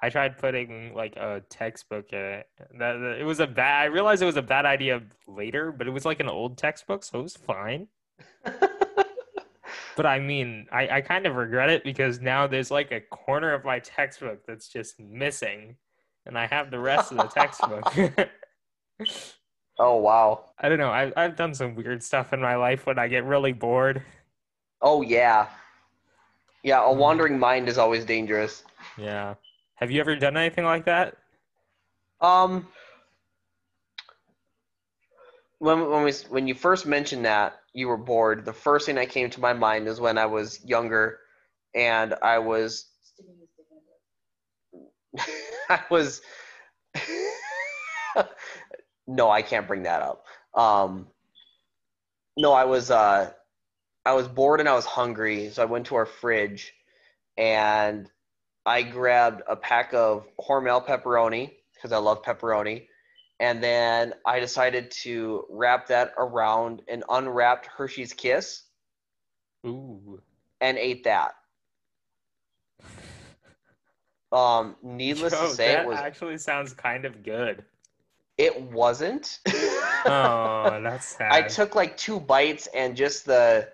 I 0.00 0.10
tried 0.10 0.38
putting 0.38 0.94
like 0.94 1.16
a 1.16 1.42
textbook 1.48 2.12
in 2.12 2.18
it. 2.18 2.46
That, 2.78 2.96
it 3.18 3.24
was 3.24 3.40
a 3.40 3.46
bad. 3.46 3.82
I 3.82 3.84
realized 3.86 4.22
it 4.22 4.26
was 4.26 4.36
a 4.36 4.42
bad 4.42 4.64
idea 4.64 5.02
later, 5.26 5.72
but 5.72 5.86
it 5.86 5.90
was 5.90 6.04
like 6.04 6.20
an 6.20 6.28
old 6.28 6.56
textbook, 6.56 7.04
so 7.04 7.20
it 7.20 7.22
was 7.22 7.36
fine. 7.36 7.88
But 9.98 10.06
I 10.06 10.20
mean, 10.20 10.68
I, 10.70 10.88
I 10.88 11.00
kind 11.00 11.26
of 11.26 11.34
regret 11.34 11.70
it 11.70 11.82
because 11.82 12.20
now 12.20 12.46
there's 12.46 12.70
like 12.70 12.92
a 12.92 13.00
corner 13.00 13.52
of 13.52 13.64
my 13.64 13.80
textbook 13.80 14.46
that's 14.46 14.68
just 14.68 15.00
missing, 15.00 15.74
and 16.24 16.38
I 16.38 16.46
have 16.46 16.70
the 16.70 16.78
rest 16.78 17.10
of 17.10 17.16
the 17.16 17.24
textbook. 17.24 17.82
oh 19.80 19.96
wow. 19.96 20.50
I 20.56 20.68
don't 20.68 20.78
know. 20.78 20.90
I, 20.90 21.10
I've 21.16 21.34
done 21.34 21.52
some 21.52 21.74
weird 21.74 22.04
stuff 22.04 22.32
in 22.32 22.40
my 22.40 22.54
life 22.54 22.86
when 22.86 22.96
I 22.96 23.08
get 23.08 23.24
really 23.24 23.52
bored. 23.52 24.00
Oh 24.80 25.02
yeah. 25.02 25.48
Yeah, 26.68 26.84
a 26.84 26.92
wandering 26.92 27.38
mind 27.38 27.66
is 27.70 27.78
always 27.78 28.04
dangerous. 28.04 28.62
Yeah. 28.98 29.36
Have 29.76 29.90
you 29.90 30.00
ever 30.00 30.14
done 30.16 30.36
anything 30.36 30.66
like 30.66 30.84
that? 30.84 31.16
Um 32.20 32.68
when 35.60 35.88
when 35.88 36.04
we 36.04 36.12
when 36.28 36.46
you 36.46 36.54
first 36.54 36.84
mentioned 36.84 37.24
that 37.24 37.58
you 37.72 37.88
were 37.88 37.96
bored, 37.96 38.44
the 38.44 38.52
first 38.52 38.84
thing 38.84 38.96
that 38.96 39.08
came 39.08 39.30
to 39.30 39.40
my 39.40 39.54
mind 39.54 39.88
is 39.88 39.98
when 39.98 40.18
I 40.18 40.26
was 40.26 40.62
younger 40.62 41.20
and 41.74 42.14
I 42.20 42.38
was 42.38 42.84
I 45.70 45.80
was 45.90 46.20
No, 49.06 49.30
I 49.30 49.40
can't 49.40 49.66
bring 49.66 49.84
that 49.84 50.02
up. 50.02 50.26
Um 50.52 51.06
no, 52.36 52.52
I 52.52 52.66
was 52.66 52.90
uh 52.90 53.32
I 54.04 54.14
was 54.14 54.28
bored 54.28 54.60
and 54.60 54.68
I 54.68 54.74
was 54.74 54.84
hungry, 54.84 55.50
so 55.50 55.62
I 55.62 55.66
went 55.66 55.86
to 55.86 55.96
our 55.96 56.06
fridge 56.06 56.72
and 57.36 58.10
I 58.64 58.82
grabbed 58.82 59.42
a 59.48 59.56
pack 59.56 59.94
of 59.94 60.26
Hormel 60.38 60.84
pepperoni 60.86 61.52
because 61.74 61.92
I 61.92 61.98
love 61.98 62.22
pepperoni. 62.22 62.86
And 63.40 63.62
then 63.62 64.14
I 64.26 64.40
decided 64.40 64.90
to 65.02 65.44
wrap 65.48 65.86
that 65.88 66.12
around 66.18 66.82
an 66.88 67.04
unwrapped 67.08 67.66
Hershey's 67.66 68.12
Kiss 68.12 68.62
Ooh. 69.64 70.20
and 70.60 70.76
ate 70.76 71.04
that. 71.04 71.34
Um, 74.32 74.76
needless 74.82 75.32
Joe, 75.32 75.48
to 75.48 75.54
say, 75.54 75.68
that 75.68 75.84
it 75.84 75.88
was 75.88 75.98
actually 75.98 76.36
sounds 76.38 76.72
kind 76.74 77.04
of 77.04 77.22
good. 77.22 77.64
it 78.36 78.60
wasn't. 78.60 79.38
Oh, 79.46 80.80
that's 80.82 81.06
sad. 81.16 81.32
I 81.32 81.42
took 81.42 81.74
like 81.74 81.96
two 81.96 82.20
bites 82.20 82.68
and 82.74 82.96
just 82.96 83.24
the 83.24 83.68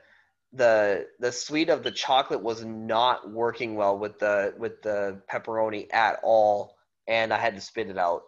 the 0.55 1.07
the 1.19 1.33
sweet 1.33 1.69
of 1.69 1.83
the 1.83 1.91
chocolate 1.91 2.43
was 2.43 2.65
not 2.65 3.31
working 3.31 3.75
well 3.75 3.99
with 3.99 4.19
the 4.19 4.55
with 4.57 4.83
the 4.83 5.21
pepperoni 5.31 5.93
at 5.93 6.21
all, 6.23 6.77
and 7.09 7.33
I 7.33 7.39
had 7.39 7.55
to 7.55 7.61
spit 7.61 7.91
it 7.91 7.99
out. 7.99 8.23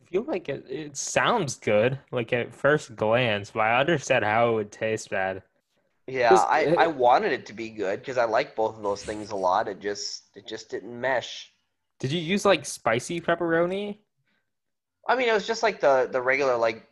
I 0.00 0.10
feel 0.10 0.24
like 0.24 0.48
it, 0.48 0.64
it 0.68 0.96
sounds 0.96 1.56
good, 1.56 1.98
like 2.12 2.32
at 2.32 2.54
first 2.54 2.94
glance, 2.94 3.50
but 3.50 3.60
I 3.60 3.80
understand 3.80 4.24
how 4.24 4.50
it 4.50 4.54
would 4.54 4.72
taste 4.72 5.10
bad. 5.10 5.42
Yeah, 6.06 6.34
I, 6.34 6.66
uh, 6.66 6.74
I 6.78 6.86
wanted 6.86 7.32
it 7.32 7.46
to 7.46 7.52
be 7.52 7.70
good 7.70 7.98
because 7.98 8.16
I 8.16 8.24
like 8.24 8.54
both 8.54 8.76
of 8.76 8.82
those 8.82 9.02
things 9.02 9.32
a 9.32 9.36
lot. 9.36 9.66
It 9.66 9.80
just 9.80 10.24
it 10.36 10.46
just 10.46 10.70
didn't 10.70 11.00
mesh. 11.00 11.52
Did 11.98 12.12
you 12.12 12.20
use 12.20 12.44
like 12.44 12.64
spicy 12.64 13.20
pepperoni? 13.20 13.98
I 15.08 15.16
mean, 15.16 15.28
it 15.28 15.32
was 15.32 15.46
just 15.46 15.62
like 15.62 15.80
the 15.80 16.08
the 16.10 16.20
regular 16.20 16.56
like 16.56 16.86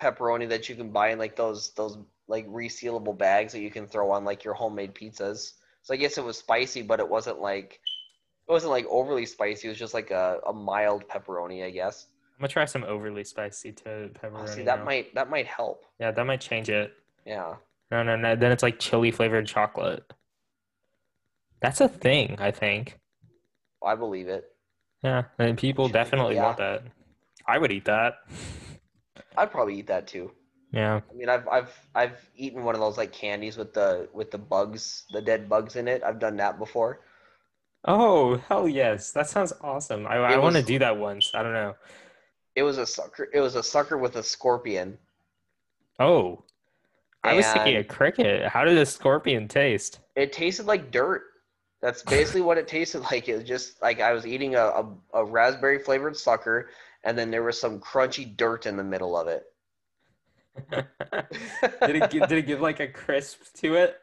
pepperoni 0.00 0.48
that 0.48 0.68
you 0.68 0.76
can 0.76 0.90
buy 0.90 1.10
in 1.10 1.18
like 1.18 1.34
those 1.34 1.72
those 1.72 1.98
like 2.30 2.46
resealable 2.48 3.16
bags 3.16 3.52
that 3.52 3.60
you 3.60 3.70
can 3.70 3.86
throw 3.86 4.10
on 4.10 4.24
like 4.24 4.44
your 4.44 4.54
homemade 4.54 4.94
pizzas. 4.94 5.54
So 5.82 5.92
I 5.92 5.96
guess 5.96 6.16
it 6.16 6.24
was 6.24 6.38
spicy, 6.38 6.82
but 6.82 7.00
it 7.00 7.08
wasn't 7.08 7.40
like 7.40 7.80
it 8.48 8.52
wasn't 8.52 8.70
like 8.70 8.86
overly 8.88 9.26
spicy. 9.26 9.68
It 9.68 9.70
was 9.70 9.78
just 9.78 9.94
like 9.94 10.10
a, 10.10 10.38
a 10.46 10.52
mild 10.52 11.06
pepperoni, 11.08 11.64
I 11.64 11.70
guess. 11.70 12.06
I'm 12.36 12.42
gonna 12.42 12.48
try 12.48 12.64
some 12.64 12.84
overly 12.84 13.24
spicy 13.24 13.72
to 13.72 13.90
Oh, 13.90 14.08
pepperoni. 14.08 14.42
Ah, 14.42 14.46
see, 14.46 14.62
that 14.62 14.78
now. 14.78 14.84
might 14.84 15.14
that 15.14 15.28
might 15.28 15.46
help. 15.46 15.84
Yeah, 15.98 16.12
that 16.12 16.24
might 16.24 16.40
change 16.40 16.70
it. 16.70 16.92
Yeah. 17.26 17.56
No, 17.90 18.02
no, 18.02 18.16
no. 18.16 18.36
Then 18.36 18.52
it's 18.52 18.62
like 18.62 18.78
chili 18.78 19.10
flavored 19.10 19.46
chocolate. 19.46 20.04
That's 21.60 21.80
a 21.80 21.88
thing, 21.88 22.36
I 22.38 22.50
think. 22.52 22.98
I 23.84 23.94
believe 23.94 24.28
it. 24.28 24.44
Yeah, 25.02 25.24
and 25.38 25.58
people 25.58 25.88
definitely 25.88 26.36
yeah. 26.36 26.44
want 26.44 26.58
that. 26.58 26.84
I 27.46 27.58
would 27.58 27.72
eat 27.72 27.86
that. 27.86 28.14
I'd 29.36 29.50
probably 29.50 29.78
eat 29.78 29.88
that 29.88 30.06
too. 30.06 30.30
Yeah. 30.72 31.00
I 31.10 31.14
mean, 31.14 31.28
I've 31.28 31.48
I've 31.48 31.88
I've 31.94 32.30
eaten 32.36 32.62
one 32.64 32.74
of 32.74 32.80
those 32.80 32.96
like 32.96 33.12
candies 33.12 33.56
with 33.56 33.74
the 33.74 34.08
with 34.12 34.30
the 34.30 34.38
bugs, 34.38 35.04
the 35.12 35.20
dead 35.20 35.48
bugs 35.48 35.76
in 35.76 35.88
it. 35.88 36.02
I've 36.04 36.20
done 36.20 36.36
that 36.36 36.58
before. 36.58 37.00
Oh, 37.84 38.36
hell 38.48 38.68
yes. 38.68 39.10
That 39.12 39.28
sounds 39.28 39.52
awesome. 39.62 40.06
I, 40.06 40.16
I 40.16 40.36
want 40.38 40.56
to 40.56 40.62
do 40.62 40.78
that 40.78 40.96
once. 40.96 41.32
I 41.34 41.42
don't 41.42 41.54
know. 41.54 41.74
It 42.54 42.62
was 42.62 42.78
a 42.78 42.86
sucker. 42.86 43.28
It 43.32 43.40
was 43.40 43.56
a 43.56 43.62
sucker 43.62 43.96
with 43.98 44.16
a 44.16 44.22
scorpion. 44.22 44.98
Oh, 45.98 46.44
I 47.22 47.34
was 47.34 47.46
thinking 47.46 47.76
a 47.76 47.84
cricket. 47.84 48.46
How 48.48 48.64
did 48.64 48.78
a 48.78 48.86
scorpion 48.86 49.48
taste? 49.48 50.00
It 50.14 50.32
tasted 50.32 50.66
like 50.66 50.90
dirt. 50.90 51.22
That's 51.82 52.02
basically 52.02 52.42
what 52.42 52.58
it 52.58 52.68
tasted 52.68 53.00
like. 53.00 53.28
It 53.28 53.36
was 53.36 53.44
just 53.44 53.80
like 53.82 54.00
I 54.00 54.12
was 54.12 54.26
eating 54.26 54.54
a, 54.54 54.66
a, 54.66 54.94
a 55.14 55.24
raspberry 55.24 55.78
flavored 55.78 56.16
sucker, 56.16 56.70
and 57.04 57.16
then 57.16 57.30
there 57.30 57.42
was 57.42 57.60
some 57.60 57.80
crunchy 57.80 58.36
dirt 58.36 58.66
in 58.66 58.76
the 58.76 58.84
middle 58.84 59.16
of 59.16 59.28
it. 59.28 59.44
did 61.86 61.96
it 61.96 62.10
give, 62.10 62.28
did 62.28 62.38
it 62.38 62.46
give 62.46 62.60
like 62.60 62.80
a 62.80 62.88
crisp 62.88 63.40
to 63.56 63.76
it? 63.76 63.98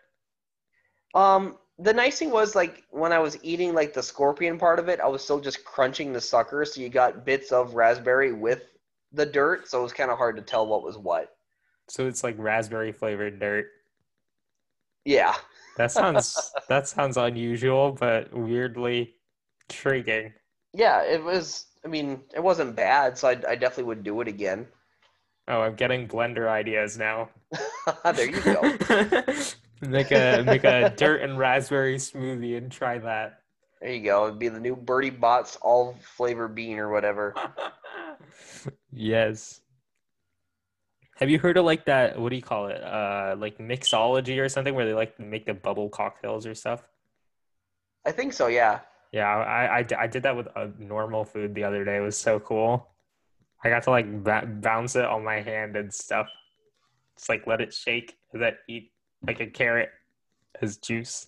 Um, 1.13 1.57
the 1.79 1.93
nice 1.93 2.19
thing 2.19 2.31
was 2.31 2.55
like 2.55 2.83
when 2.89 3.11
I 3.11 3.19
was 3.19 3.37
eating 3.43 3.73
like 3.73 3.93
the 3.93 4.03
scorpion 4.03 4.57
part 4.57 4.79
of 4.79 4.89
it, 4.89 4.99
I 4.99 5.07
was 5.07 5.23
still 5.23 5.39
just 5.39 5.63
crunching 5.63 6.13
the 6.13 6.21
sucker, 6.21 6.65
so 6.65 6.81
you 6.81 6.89
got 6.89 7.25
bits 7.25 7.51
of 7.51 7.75
raspberry 7.75 8.33
with 8.33 8.63
the 9.13 9.25
dirt, 9.25 9.67
so 9.67 9.79
it 9.79 9.83
was 9.83 9.93
kind 9.93 10.11
of 10.11 10.17
hard 10.17 10.35
to 10.37 10.41
tell 10.41 10.67
what 10.67 10.83
was 10.83 10.97
what. 10.97 11.35
So 11.87 12.07
it's 12.07 12.23
like 12.23 12.35
raspberry 12.37 12.91
flavored 12.91 13.39
dirt. 13.39 13.67
Yeah. 15.05 15.35
That 15.77 15.91
sounds 15.91 16.51
that 16.69 16.87
sounds 16.87 17.17
unusual, 17.17 17.91
but 17.91 18.33
weirdly 18.33 19.15
intriguing. 19.69 20.33
Yeah, 20.73 21.03
it 21.03 21.23
was. 21.23 21.65
I 21.85 21.87
mean, 21.87 22.21
it 22.35 22.43
wasn't 22.43 22.75
bad, 22.75 23.17
so 23.17 23.29
I, 23.29 23.31
I 23.47 23.55
definitely 23.55 23.85
would 23.85 24.03
do 24.03 24.19
it 24.21 24.27
again. 24.27 24.67
Oh, 25.47 25.61
I'm 25.61 25.75
getting 25.75 26.07
blender 26.07 26.49
ideas 26.49 26.97
now. 26.97 27.29
there 28.03 28.29
you 28.29 28.41
go. 28.41 28.61
make 29.81 30.11
a 30.11 30.43
make 30.45 30.63
a 30.65 30.93
dirt 30.95 31.21
and 31.21 31.37
raspberry 31.39 31.95
smoothie 31.95 32.57
and 32.57 32.71
try 32.71 32.97
that. 32.97 33.41
There 33.81 33.93
you 33.93 34.03
go. 34.03 34.27
It'd 34.27 34.39
be 34.39 34.49
the 34.49 34.59
new 34.59 34.75
Bertie 34.75 35.09
Bott's 35.09 35.55
all 35.61 35.95
flavor 36.01 36.47
bean 36.47 36.79
or 36.79 36.91
whatever. 36.91 37.33
yes. 38.91 39.61
Have 41.15 41.29
you 41.29 41.39
heard 41.39 41.57
of 41.57 41.65
like 41.65 41.85
that? 41.85 42.19
What 42.19 42.29
do 42.29 42.35
you 42.35 42.41
call 42.41 42.67
it? 42.67 42.83
Uh, 42.83 43.35
like 43.37 43.57
mixology 43.57 44.39
or 44.39 44.49
something, 44.49 44.75
where 44.75 44.85
they 44.85 44.93
like 44.93 45.19
make 45.19 45.45
the 45.45 45.53
bubble 45.53 45.89
cocktails 45.89 46.45
or 46.45 46.55
stuff. 46.55 46.83
I 48.05 48.11
think 48.11 48.33
so. 48.33 48.47
Yeah. 48.47 48.79
Yeah, 49.13 49.27
I 49.27 49.85
I 49.97 50.07
did 50.07 50.23
that 50.23 50.35
with 50.35 50.47
a 50.55 50.69
normal 50.77 51.23
food 51.23 51.55
the 51.55 51.63
other 51.63 51.85
day. 51.85 51.97
It 51.97 52.01
was 52.01 52.17
so 52.17 52.39
cool. 52.39 52.89
I 53.63 53.69
got 53.69 53.83
to 53.83 53.91
like 53.91 54.05
bounce 54.61 54.95
it 54.95 55.05
on 55.05 55.23
my 55.23 55.41
hand 55.41 55.75
and 55.75 55.93
stuff. 55.93 56.27
Just 57.17 57.29
like 57.29 57.47
let 57.47 57.61
it 57.61 57.73
shake 57.73 58.15
then 58.33 58.53
eat 58.67 58.91
like 59.25 59.39
a 59.39 59.47
carrot 59.47 59.89
as 60.61 60.77
juice. 60.77 61.27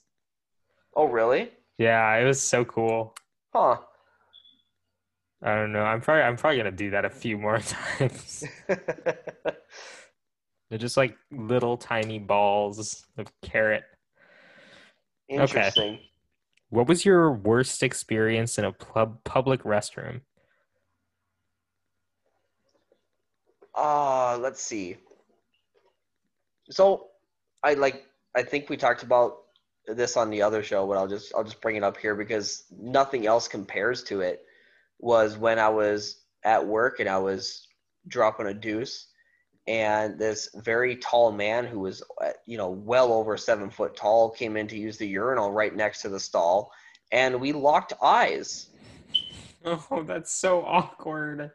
Oh, 0.96 1.06
really? 1.06 1.52
Yeah, 1.78 2.16
it 2.16 2.26
was 2.26 2.42
so 2.42 2.66
cool. 2.66 3.16
Huh. 3.54 3.78
I 5.42 5.56
don't 5.56 5.72
know. 5.72 5.84
I'm 5.84 6.02
probably 6.02 6.24
I'm 6.24 6.36
probably 6.36 6.58
gonna 6.58 6.72
do 6.72 6.90
that 6.92 7.06
a 7.06 7.10
few 7.10 7.38
more 7.38 7.60
times. 7.98 8.44
They're 10.70 10.78
just 10.78 10.98
like 10.98 11.16
little 11.32 11.78
tiny 11.78 12.20
balls 12.20 13.06
of 13.18 13.32
carrot. 13.42 13.84
Interesting. 15.30 16.00
What 16.70 16.88
was 16.88 17.06
your 17.06 17.32
worst 17.32 17.82
experience 17.82 18.60
in 18.60 18.66
a 18.66 18.72
pub 18.72 19.24
public 19.24 19.64
restroom? 19.64 20.22
Uh, 23.80 24.38
let's 24.42 24.62
see. 24.62 24.98
So, 26.70 27.08
I 27.64 27.76
like. 27.76 28.06
I 28.36 28.44
think 28.44 28.70
we 28.70 28.76
talked 28.76 29.04
about 29.04 29.38
this 29.88 30.18
on 30.18 30.30
the 30.30 30.42
other 30.42 30.62
show, 30.64 30.86
but 30.86 30.98
I'll 30.98 31.08
just 31.08 31.34
I'll 31.34 31.46
just 31.46 31.62
bring 31.62 31.78
it 31.78 31.84
up 31.84 31.96
here 31.96 32.14
because 32.14 32.66
nothing 32.78 33.26
else 33.26 33.48
compares 33.48 34.04
to 34.04 34.20
it. 34.20 34.44
Was 35.00 35.38
when 35.38 35.60
I 35.60 35.70
was 35.70 36.26
at 36.44 36.68
work 36.68 37.00
and 37.00 37.08
I 37.08 37.20
was 37.20 37.68
dropping 38.10 38.48
a 38.48 38.54
deuce, 38.54 39.08
and 39.66 40.20
this 40.20 40.50
very 40.56 40.98
tall 40.98 41.32
man 41.32 41.66
who 41.66 41.80
was 41.80 42.04
uh, 42.22 42.32
you 42.46 42.58
know 42.58 42.70
well 42.70 43.14
over 43.14 43.38
seven 43.38 43.70
foot 43.70 43.96
tall 43.96 44.30
came 44.30 44.58
in 44.58 44.68
to 44.68 44.78
use 44.78 44.98
the 44.98 45.08
urinal 45.08 45.54
right 45.54 45.74
next 45.74 46.02
to 46.02 46.10
the 46.10 46.20
stall, 46.20 46.74
and 47.14 47.40
we 47.40 47.54
locked 47.54 47.94
eyes. 48.02 48.68
Oh, 49.66 50.04
that's 50.08 50.32
so 50.32 50.64
awkward. 50.64 51.52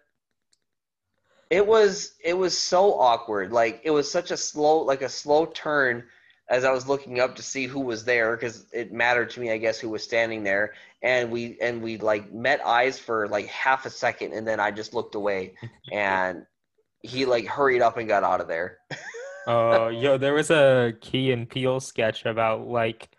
It 1.51 1.67
was 1.67 2.15
it 2.25 2.35
was 2.35 2.57
so 2.57 2.99
awkward. 2.99 3.53
Like 3.53 3.81
it 3.85 3.91
was 3.91 4.11
such 4.11 4.31
a 4.31 4.37
slow 4.37 4.79
like 4.79 5.03
a 5.03 5.09
slow 5.09 5.47
turn 5.47 6.05
as 6.51 6.65
i 6.65 6.71
was 6.71 6.87
looking 6.87 7.21
up 7.21 7.35
to 7.35 7.43
see 7.43 7.67
who 7.67 7.81
was 7.81 8.05
there 8.05 8.37
because 8.37 8.67
it 8.73 8.93
mattered 8.93 9.31
to 9.31 9.41
me 9.41 9.51
i 9.51 9.57
guess 9.57 9.79
who 9.79 9.89
was 9.89 10.03
standing 10.03 10.43
there. 10.43 10.75
And 11.03 11.31
we 11.31 11.59
and 11.61 11.83
we 11.83 11.99
like 11.99 12.33
met 12.33 12.65
eyes 12.65 12.99
for 12.99 13.29
like 13.29 13.47
half 13.47 13.85
a 13.85 13.91
second 13.91 14.33
and 14.33 14.47
then 14.47 14.61
i 14.61 14.71
just 14.71 14.95
looked 14.95 15.15
away. 15.15 15.55
And 15.93 16.47
he 17.03 17.27
like 17.27 17.47
hurried 17.47 17.83
up 17.83 17.99
and 17.99 18.09
got 18.09 18.25
out 18.25 18.41
of 18.41 18.49
there. 18.49 18.79
Oh, 19.47 19.89
yo, 19.89 20.17
there 20.17 20.33
was 20.33 20.51
a 20.51 20.95
Key 21.03 21.31
and 21.31 21.47
Peele 21.47 21.79
sketch 21.79 22.25
about 22.25 22.67
like 22.67 23.11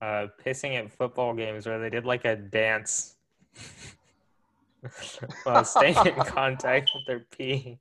uh 0.00 0.28
pissing 0.44 0.78
at 0.78 0.92
football 0.92 1.34
games 1.34 1.66
where 1.66 1.80
they 1.80 1.90
did 1.90 2.06
like 2.06 2.24
a 2.24 2.36
dance 2.36 3.16
while 5.44 5.64
staying 5.64 5.96
in 6.06 6.14
contact 6.14 6.90
with 6.94 7.04
their 7.06 7.26
pee. 7.30 7.78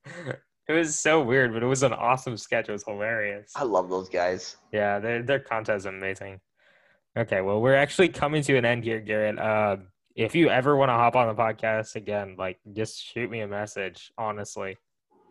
It 0.68 0.74
was 0.74 0.98
so 1.00 1.22
weird, 1.22 1.54
but 1.54 1.64
it 1.64 1.68
was 1.68 1.84
an 1.84 1.94
awesome 1.94 2.36
sketch. 2.38 2.68
It 2.68 2.74
was 2.74 2.84
hilarious. 2.84 3.54
i 3.56 3.64
love 3.64 3.90
those 3.90 4.10
guys 4.10 4.58
Yeah, 4.72 5.00
their 5.00 5.24
their 5.24 5.40
content 5.40 5.78
is 5.78 5.86
amazing. 5.86 6.40
Okay, 7.18 7.42
well, 7.42 7.62
we're 7.62 7.76
actually 7.76 8.10
coming 8.10 8.44
to 8.44 8.58
an 8.58 8.66
end 8.66 8.84
here, 8.84 9.00
Garrett. 9.00 9.40
Uh, 9.40 9.78
if 10.16 10.36
you 10.36 10.50
ever 10.50 10.76
want 10.76 10.90
to 10.90 10.94
hop 10.94 11.16
on 11.16 11.28
the 11.28 11.42
podcast 11.42 11.96
again, 11.96 12.36
like 12.38 12.60
just 12.74 13.02
shoot 13.04 13.30
me 13.30 13.42
a 13.42 13.48
message. 13.48 14.12
Honestly, 14.18 14.78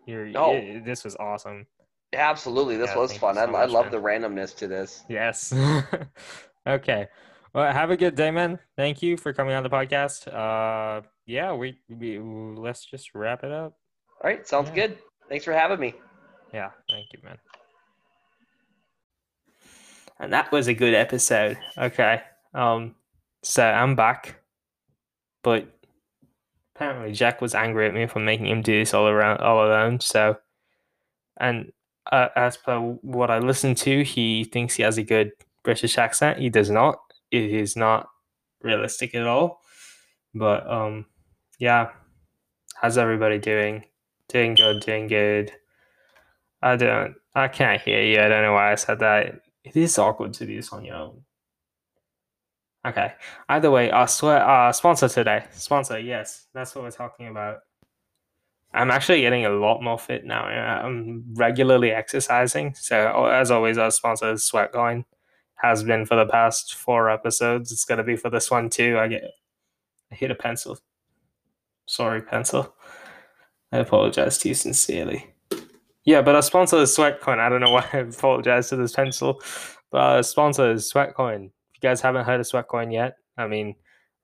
you're 0.07 0.27
No. 0.27 0.53
it- 0.55 0.85
this 0.85 1.05
was 1.05 1.17
awesome. 1.17 1.67
absolutely 2.15 2.77
this 2.77 2.91
Yeah, 2.91 2.97
was 2.99 3.17
fun 3.19 3.35
so 3.35 3.41
I, 3.43 3.63
I 3.63 3.65
love 3.67 3.87
man. 3.87 3.93
the 3.93 4.01
randomness 4.01 4.57
to 4.59 4.69
this 4.69 5.05
Yes. 5.09 5.53
okay. 6.67 7.09
Well, 7.57 7.73
have 7.73 7.91
a 7.91 7.97
good 7.97 8.17
day, 8.17 8.31
man. 8.31 8.59
Thank 8.77 9.01
you 9.01 9.17
for 9.17 9.33
coming 9.33 9.55
on 9.55 9.63
the 9.63 9.71
podcast. 9.71 10.29
Uh, 10.29 11.01
yeah, 11.25 11.55
we, 11.55 11.79
we 11.89 12.19
let's 12.19 12.85
just 12.85 13.15
wrap 13.15 13.45
it 13.45 13.51
up. 13.51 13.79
all 14.23 14.29
right 14.31 14.47
sounds 14.47 14.69
Yeah. 14.69 14.75
good 14.75 14.99
thanks 15.31 15.47
for 15.47 15.55
having 15.55 15.81
me 15.81 15.95
Yeah, 16.53 16.73
thank 16.91 17.07
you, 17.15 17.19
man. 17.25 17.39
And 20.21 20.35
that 20.35 20.53
was 20.53 20.69
a 20.69 20.75
good 20.75 20.93
episode. 20.93 21.57
Okay. 21.79 22.21
Um, 22.53 22.95
so 23.43 23.65
I'm 23.65 23.97
back, 23.97 24.43
but 25.43 25.67
apparently 26.75 27.13
Jack 27.13 27.41
was 27.41 27.55
angry 27.55 27.87
at 27.87 27.95
me 27.95 28.07
for 28.07 28.19
making 28.21 28.49
him 28.49 28.61
do 28.61 28.79
this 28.79 28.93
all 28.93 29.09
around 29.09 29.41
all 29.41 29.67
alone. 29.67 30.01
So, 30.01 30.37
and 31.41 31.73
uh, 32.13 32.29
as 32.37 32.59
per 32.59 32.79
what 32.79 33.31
I 33.31 33.39
listened 33.39 33.79
to, 33.79 34.05
he 34.05 34.45
thinks 34.45 34.75
he 34.75 34.83
has 34.83 34.99
a 34.99 35.03
good 35.03 35.33
British 35.65 35.97
accent. 35.97 36.39
He 36.39 36.51
does 36.51 36.69
not. 36.69 36.99
It 37.31 37.51
is 37.51 37.77
not 37.77 38.09
realistic 38.63 39.15
at 39.15 39.27
all. 39.27 39.61
But 40.35 40.71
um, 40.71 41.07
yeah. 41.59 41.91
How's 42.81 42.99
everybody 42.99 43.39
doing? 43.39 43.85
Doing 44.29 44.55
good. 44.55 44.81
Doing 44.83 45.09
good. 45.09 45.53
I 46.63 46.77
don't. 46.77 47.15
I 47.35 47.49
can't 47.49 47.81
hear 47.81 48.03
you. 48.03 48.21
I 48.21 48.29
don't 48.29 48.43
know 48.43 48.53
why 48.53 48.73
I 48.73 48.75
said 48.75 48.99
that. 49.01 49.41
It 49.65 49.77
is 49.77 49.99
awkward 49.99 50.33
to 50.35 50.47
do 50.47 50.57
this 50.57 50.73
on 50.73 50.85
your 50.85 50.97
own. 50.97 51.23
Okay. 52.87 53.13
Either 53.49 53.71
way, 53.71 53.91
our 53.91 54.07
swear, 54.07 54.39
our 54.39 54.73
sponsor 54.73 55.09
today. 55.09 55.45
Sponsor, 55.51 55.99
yes, 55.99 56.47
that's 56.55 56.75
what 56.75 56.85
we're 56.85 56.91
talking 56.93 57.27
about. 57.29 57.59
I'm 58.73 58.91
actually 58.91 59.23
getting 59.23 59.45
a 59.47 59.51
lot 59.51 59.83
more 59.83 59.99
fit 59.99 60.25
now. 60.25 60.45
I'm 60.45 61.25
regularly 61.35 61.91
exercising. 61.91 62.75
So 62.75 63.27
as 63.27 63.51
always, 63.51 63.79
our 63.79 63.91
sponsor 63.91 64.33
is 64.33 64.49
Sweatcoin. 64.49 65.05
Has 65.63 65.83
been 65.83 66.05
for 66.07 66.17
the 66.17 66.27
past 66.27 66.75
four 66.75 67.11
episodes. 67.11 67.73
It's 67.73 67.85
gonna 67.85 68.05
be 68.05 68.17
for 68.17 68.31
this 68.31 68.51
one 68.51 68.69
too. 68.71 68.99
I 68.99 69.09
get. 69.09 69.25
I 70.13 70.15
hit 70.15 70.31
a 70.31 70.35
pencil. 70.35 70.79
Sorry, 71.87 72.21
pencil. 72.21 72.75
I 73.73 73.79
apologize 73.79 74.39
to 74.39 74.49
you 74.49 74.55
sincerely. 74.55 75.35
Yeah, 76.05 76.23
but 76.23 76.37
our 76.37 76.43
sponsor 76.43 76.77
is 76.79 76.97
Sweatcoin. 76.97 77.39
I 77.39 77.49
don't 77.49 77.61
know 77.61 77.71
why 77.73 77.87
I 77.93 77.99
apologize 77.99 78.69
to 78.71 78.77
this 78.77 78.95
pencil, 78.95 79.43
but 79.91 80.01
our 80.01 80.23
sponsor 80.23 80.71
is 80.71 80.91
Sweatcoin. 80.91 81.47
If 81.47 81.83
you 81.83 81.89
guys 81.89 82.01
haven't 82.01 82.25
heard 82.25 82.41
of 82.41 82.47
Sweatcoin 82.47 82.93
yet, 82.93 83.17
I 83.37 83.47
mean, 83.47 83.75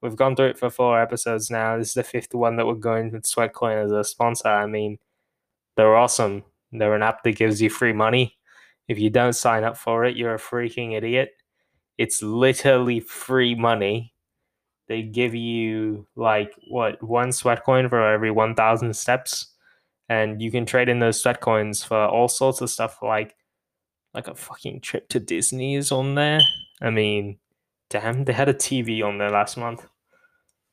we've 0.00 0.16
gone 0.16 0.36
through 0.36 0.50
it 0.50 0.58
for 0.58 0.70
four 0.70 1.00
episodes 1.00 1.50
now. 1.50 1.76
This 1.76 1.88
is 1.88 1.94
the 1.94 2.04
fifth 2.04 2.34
one 2.34 2.56
that 2.56 2.66
we're 2.66 2.74
going 2.74 3.10
with 3.12 3.24
Sweatcoin 3.24 3.84
as 3.84 3.92
a 3.92 4.04
sponsor. 4.04 4.48
I 4.48 4.66
mean, 4.66 4.98
they're 5.76 5.96
awesome. 5.96 6.44
They're 6.70 6.94
an 6.94 7.02
app 7.02 7.22
that 7.24 7.36
gives 7.36 7.60
you 7.60 7.68
free 7.68 7.92
money. 7.92 8.36
If 8.88 8.98
you 8.98 9.10
don't 9.10 9.34
sign 9.34 9.64
up 9.64 9.76
for 9.76 10.04
it, 10.04 10.16
you're 10.16 10.34
a 10.34 10.38
freaking 10.38 10.96
idiot. 10.96 11.30
It's 11.98 12.22
literally 12.22 13.00
free 13.00 13.54
money. 13.54 14.14
They 14.88 15.02
give 15.02 15.34
you 15.34 16.06
like 16.16 16.52
what 16.68 17.02
one 17.02 17.32
sweat 17.32 17.64
coin 17.64 17.88
for 17.88 18.12
every 18.12 18.30
1,000 18.30 18.94
steps 18.94 19.52
and 20.08 20.42
you 20.42 20.50
can 20.50 20.66
trade 20.66 20.88
in 20.88 20.98
those 20.98 21.22
sweat 21.22 21.40
coins 21.40 21.82
for 21.82 22.06
all 22.06 22.28
sorts 22.28 22.60
of 22.60 22.68
stuff 22.68 22.98
like 23.02 23.34
like 24.12 24.28
a 24.28 24.34
fucking 24.34 24.80
trip 24.80 25.08
to 25.08 25.18
Disney 25.18 25.74
is 25.74 25.90
on 25.90 26.16
there. 26.16 26.40
I 26.82 26.90
mean, 26.90 27.38
damn, 27.88 28.24
they 28.24 28.34
had 28.34 28.48
a 28.50 28.54
TV 28.54 29.02
on 29.02 29.16
there 29.16 29.30
last 29.30 29.56
month. 29.56 29.86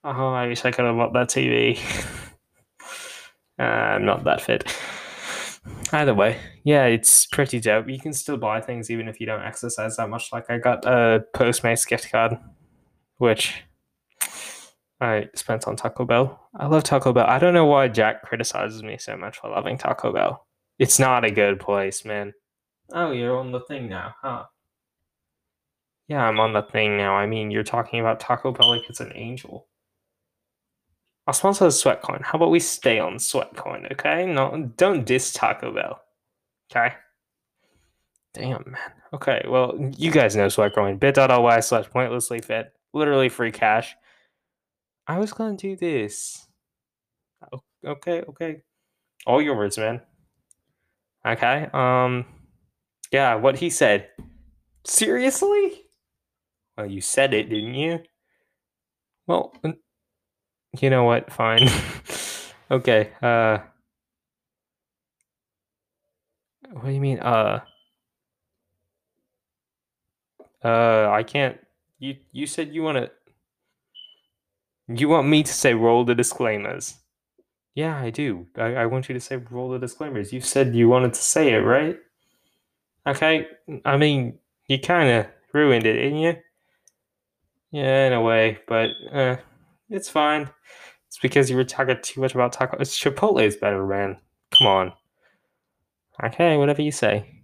Oh, 0.04 0.34
I 0.34 0.48
wish 0.48 0.65
I 0.65 0.72
could 0.72 0.84
have 0.84 0.98
bought 0.98 1.13
that 1.13 1.30
TV. 1.30 1.80
uh, 3.60 3.62
I'm 3.62 4.06
not 4.06 4.26
that 4.26 4.41
fit. 4.41 4.76
Either 5.91 6.13
way, 6.13 6.39
yeah, 6.63 6.86
it's 6.86 7.25
pretty 7.25 7.60
dope. 7.60 7.89
You 7.89 7.99
can 7.99 8.13
still 8.13 8.38
buy 8.38 8.62
things 8.62 8.91
even 8.91 9.08
if 9.08 9.19
you 9.19 9.25
don't 9.25 9.43
exercise 9.43 9.97
that 9.97 10.10
much. 10.10 10.32
Like 10.32 10.49
I 10.49 10.58
got 10.58 10.86
a 10.86 11.25
Postmates 11.34 11.88
gift 11.88 12.12
card, 12.12 12.38
which 13.17 13.63
I 15.02 15.30
spent 15.34 15.67
on 15.67 15.75
Taco 15.75 16.06
Bell. 16.06 16.47
I 16.56 16.67
love 16.67 16.84
Taco 16.84 17.13
Bell. 17.13 17.25
I 17.25 17.39
don't 17.39 17.54
know 17.54 17.65
why 17.65 17.88
Jack 17.88 18.23
criticizes 18.23 18.84
me 18.84 18.97
so 18.97 19.17
much 19.17 19.39
for 19.39 19.49
loving 19.49 19.78
Taco 19.78 20.13
Bell. 20.13 20.45
It's 20.78 20.99
not 20.99 21.25
a 21.25 21.32
good 21.32 21.60
place, 21.60 22.06
man. 22.06 22.34
Oh, 22.93 23.12
you're 23.12 23.38
on 23.38 23.52
the 23.52 23.62
thing 23.62 23.89
now, 23.89 24.15
huh? 24.21 24.45
Yeah, 26.08 26.23
I'm 26.23 26.39
on 26.39 26.54
the 26.54 26.63
thing 26.63 26.97
now. 26.97 27.15
I 27.15 27.25
mean, 27.28 27.52
you're 27.52 27.63
talking 27.63 27.99
about 27.99 28.19
Taco 28.19 28.52
Bell 28.52 28.69
like 28.69 28.89
it's 28.89 28.99
an 28.99 29.12
angel. 29.15 29.67
Our 31.30 31.34
sponsor 31.34 31.68
is 31.68 31.76
Sweatcoin. 31.76 32.24
How 32.24 32.39
about 32.39 32.50
we 32.50 32.60
stay 32.60 32.98
on 32.98 33.18
Sweatcoin, 33.18 33.92
okay? 33.92 34.26
No, 34.26 34.72
don't 34.78 35.06
diss 35.06 35.32
Taco 35.32 35.72
Bell, 35.72 36.02
okay? 36.72 36.96
Damn, 38.34 38.63
man. 38.65 38.92
Okay, 39.13 39.46
well, 39.48 39.76
you 39.96 40.10
guys 40.10 40.36
know 40.36 40.48
Sweatcoin. 40.48 41.00
bit.ly 41.00 41.60
slash 41.60 41.88
pointlessly 41.92 42.42
fit. 42.42 42.74
Literally 42.96 43.30
free 43.30 43.52
cash. 43.52 43.96
I 45.06 45.20
was 45.20 45.32
gonna 45.32 45.56
do 45.56 45.76
this. 45.76 46.48
Okay, 47.86 48.24
okay. 48.24 48.63
All 49.28 49.39
your 49.39 49.56
words, 49.56 49.78
man. 49.78 50.02
Okay. 51.24 51.70
Um. 51.74 52.26
Yeah, 53.12 53.36
what 53.36 53.56
he 53.56 53.70
said. 53.70 54.10
Seriously? 54.84 55.84
Well, 56.76 56.88
you 56.88 57.02
said 57.02 57.36
it, 57.36 57.52
didn't 57.52 57.76
you? 57.76 58.00
Well, 59.28 59.54
you 60.79 60.89
know 60.89 61.03
what? 61.03 61.32
Fine. 61.32 61.69
okay. 62.71 63.12
Uh. 63.21 63.60
What 66.71 66.86
do 66.86 66.91
you 66.91 67.01
mean? 67.01 67.19
Uh. 67.19 67.62
Uh, 70.63 71.10
I 71.10 71.23
can't. 71.23 71.58
You 71.99 72.17
you 72.32 72.45
said 72.45 72.73
you 72.73 72.84
want 72.84 72.97
to. 72.97 73.12
You 74.88 75.08
want 75.10 75.27
me 75.27 75.43
to 75.43 75.53
say 75.53 75.73
roll 75.73 76.03
the 76.03 76.15
disclaimers? 76.15 76.95
Yeah, 77.75 77.97
I 77.97 78.10
do. 78.10 78.47
I, 78.58 78.75
I 78.75 78.86
want 78.88 79.08
you 79.08 79.13
to 79.13 79.19
say 79.19 79.38
roll 79.38 79.69
the 79.69 79.79
disclaimers. 79.79 80.34
You 80.34 80.41
said 80.41 80.75
you 80.75 80.89
wanted 80.89 81.13
to 81.13 81.21
say 81.21 81.53
it, 81.53 81.60
right? 81.60 81.97
Okay. 83.05 83.47
I 83.86 83.97
mean, 83.97 84.39
you 84.67 84.79
kind 84.79 85.10
of 85.10 85.27
ruined 85.53 85.86
it, 85.86 85.93
didn't 85.93 86.17
you? 86.17 86.36
Yeah, 87.71 88.08
in 88.08 88.13
a 88.13 88.21
way, 88.21 88.58
but 88.67 88.89
uh, 89.12 89.38
it's 89.89 90.10
fine. 90.10 90.49
It's 91.08 91.17
because 91.19 91.49
you 91.49 91.56
were 91.56 91.63
talking 91.63 91.97
too 92.02 92.21
much 92.21 92.36
about 92.36 92.54
taco. 92.54 92.78
It's 92.80 92.99
Chipotle 92.99 93.43
is 93.43 93.56
better, 93.56 93.86
man. 93.86 94.17
Come 94.58 94.67
on. 94.67 94.93
Okay, 96.23 96.58
whatever 96.58 96.82
you 96.82 96.91
say. 96.91 97.41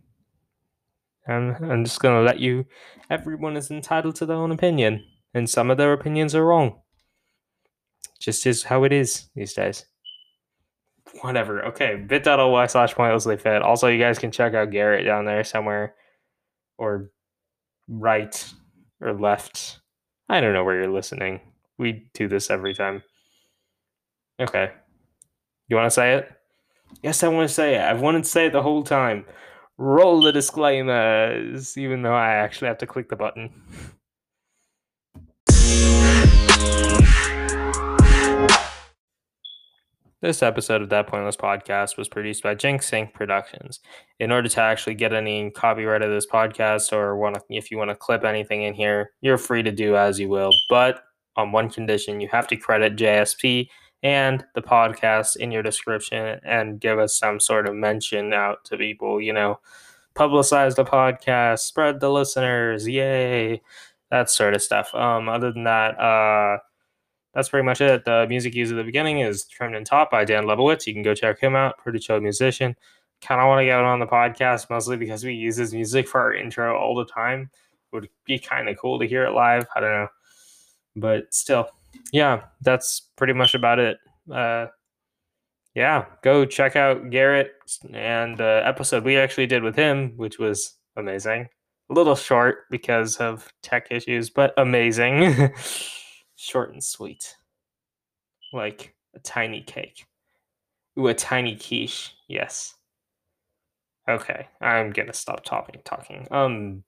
I'm, 1.27 1.55
I'm 1.63 1.84
just 1.84 1.99
gonna 1.99 2.21
let 2.21 2.39
you. 2.39 2.65
Everyone 3.10 3.58
is 3.58 3.71
entitled 3.71 4.15
to 4.17 4.25
their 4.25 4.36
own 4.38 4.51
opinion, 4.51 5.03
and 5.34 5.49
some 5.49 5.71
of 5.71 5.77
their 5.77 5.93
opinions 5.93 6.36
are 6.36 6.45
wrong. 6.45 6.79
Just 8.19 8.45
is 8.45 8.63
how 8.63 8.84
it 8.84 8.93
is 8.93 9.29
these 9.36 9.53
days. 9.53 9.86
Whatever. 11.21 11.65
Okay, 11.65 11.95
bit.ly 11.95 12.67
slash 12.67 12.93
pointlessly 12.93 13.38
fit. 13.38 13.62
Also, 13.62 13.88
you 13.88 13.99
guys 13.99 14.19
can 14.19 14.31
check 14.31 14.53
out 14.53 14.71
Garrett 14.71 15.05
down 15.05 15.25
there 15.25 15.43
somewhere, 15.43 15.95
or 16.77 17.10
right 17.88 18.53
or 19.01 19.13
left. 19.13 19.79
I 20.29 20.41
don't 20.41 20.53
know 20.53 20.63
where 20.63 20.75
you're 20.75 20.91
listening. 20.91 21.39
We 21.77 22.09
do 22.13 22.27
this 22.27 22.49
every 22.49 22.73
time. 22.73 23.03
Okay. 24.39 24.71
You 25.67 25.75
want 25.75 25.88
to 25.88 25.91
say 25.91 26.15
it? 26.15 26.31
Yes, 27.01 27.23
I 27.23 27.27
want 27.27 27.47
to 27.47 27.53
say 27.53 27.75
it. 27.75 27.81
I've 27.81 28.01
wanted 28.01 28.23
to 28.23 28.29
say 28.29 28.47
it 28.47 28.53
the 28.53 28.61
whole 28.61 28.83
time. 28.83 29.25
Roll 29.77 30.21
the 30.21 30.31
disclaimers, 30.31 31.77
even 31.77 32.01
though 32.01 32.13
I 32.13 32.35
actually 32.35 32.67
have 32.69 32.77
to 32.77 32.88
click 32.88 33.09
the 33.09 33.15
button. 33.15 33.49
This 40.21 40.41
episode 40.41 40.81
of 40.81 40.89
That 40.89 41.05
Pointless 41.07 41.35
Podcast 41.35 41.97
was 41.97 42.07
produced 42.07 42.41
by 42.41 42.55
Jinx 42.55 42.88
Sync 42.88 43.13
Productions. 43.13 43.79
In 44.19 44.31
order 44.31 44.49
to 44.49 44.61
actually 44.61 44.95
get 44.95 45.13
any 45.13 45.51
copyright 45.51 46.01
of 46.01 46.09
this 46.09 46.25
podcast 46.25 46.91
or 46.93 47.15
want 47.17 47.35
to, 47.35 47.41
if 47.49 47.69
you 47.69 47.77
want 47.77 47.91
to 47.91 47.95
clip 47.95 48.23
anything 48.23 48.63
in 48.63 48.73
here, 48.73 49.11
you're 49.21 49.38
free 49.38 49.61
to 49.61 49.71
do 49.71 49.95
as 49.95 50.19
you 50.19 50.29
will. 50.29 50.51
But 50.69 51.03
on 51.36 51.52
one 51.52 51.69
condition, 51.69 52.21
you 52.21 52.28
have 52.32 52.48
to 52.48 52.58
credit 52.58 52.95
JSP 52.95 53.69
and 54.04 54.45
the 54.54 54.62
podcast 54.62 55.38
in 55.38 55.52
your 55.52 55.63
description 55.63 56.39
and 56.43 56.80
give 56.80 57.00
us 57.00 57.17
some 57.17 57.39
sort 57.39 57.67
of 57.67 57.76
mention 57.76 58.34
out 58.34 58.63
to 58.65 58.78
people, 58.78 59.19
you 59.19 59.34
know, 59.34 59.60
publicize 60.15 60.76
the 60.76 60.86
podcast, 60.86 61.60
spread 61.60 62.00
the 62.00 62.10
listeners, 62.10 62.88
yay, 62.88 63.62
that 64.12 64.30
sort 64.30 64.54
of 64.54 64.62
stuff. 64.62 64.93
Um, 64.93 65.28
other 65.28 65.52
than 65.52 65.63
that, 65.63 66.00
uh, 66.00 66.60
that's 67.34 67.50
pretty 67.50 67.65
much 67.65 67.82
it. 67.82 68.06
The 68.06 68.26
music 68.30 68.56
used 68.56 68.71
at 68.71 68.78
the 68.78 68.84
beginning 68.84 69.19
is 69.19 69.43
Trimmed 69.45 69.76
and 69.76 69.86
Top 69.86 70.10
by 70.10 70.24
Dan 70.24 70.45
Lebowitz. 70.45 70.88
You 70.88 70.93
can 70.93 71.04
go 71.04 71.13
check 71.13 71.39
him 71.39 71.56
out. 71.56 71.78
Pretty 71.78 72.00
chill 72.00 72.21
musician. 72.21 72.76
Kind 73.21 73.41
of 73.41 73.48
want 73.48 73.60
to 73.60 73.65
get 73.65 73.80
him 73.80 73.86
on 73.86 74.00
the 74.00 74.06
podcast 74.08 74.69
mostly 74.69 74.95
because 74.95 75.24
we 75.24 75.34
use 75.34 75.58
his 75.58 75.74
music 75.74 76.08
for 76.08 76.21
our 76.21 76.34
intro 76.34 76.78
all 76.78 76.95
the 76.95 77.06
time. 77.06 77.50
Would 77.91 78.10
be 78.24 78.39
kind 78.39 78.69
of 78.69 78.78
cool 78.78 79.00
to 79.00 79.08
hear 79.08 79.26
it 79.26 79.32
live. 79.32 79.65
I 79.76 79.80
don't 79.82 79.91
know. 79.91 80.08
But 80.95 81.34
still, 81.34 81.67
yeah, 82.12 82.43
that's 82.62 83.10
pretty 83.15 83.34
much 83.34 83.53
about 83.53 83.79
it. 83.79 83.97
Uh, 84.31 84.67
yeah, 85.75 86.05
go 86.23 86.45
check 86.45 86.75
out 86.75 87.10
Garrett 87.10 87.51
and 87.93 88.38
the 88.38 88.62
episode 88.63 89.03
we 89.03 89.17
actually 89.17 89.47
did 89.47 89.62
with 89.62 89.75
him, 89.75 90.13
which 90.15 90.39
was 90.39 90.75
amazing. 90.95 91.49
A 91.89 91.93
little 91.93 92.15
short 92.15 92.60
because 92.71 93.17
of 93.17 93.47
tech 93.62 93.88
issues, 93.91 94.29
but 94.29 94.53
amazing. 94.58 95.51
short 96.36 96.71
and 96.71 96.84
sweet. 96.84 97.36
Like 98.53 98.95
a 99.13 99.19
tiny 99.19 99.62
cake. 99.62 100.05
Ooh, 100.97 101.08
a 101.08 101.13
tiny 101.13 101.58
quiche. 101.58 102.15
Yes. 102.29 102.73
Okay, 104.08 104.47
I'm 104.62 104.91
gonna 104.91 105.13
stop 105.13 105.43
talking. 105.43 105.81
Talking. 105.84 106.27
Um. 106.31 106.84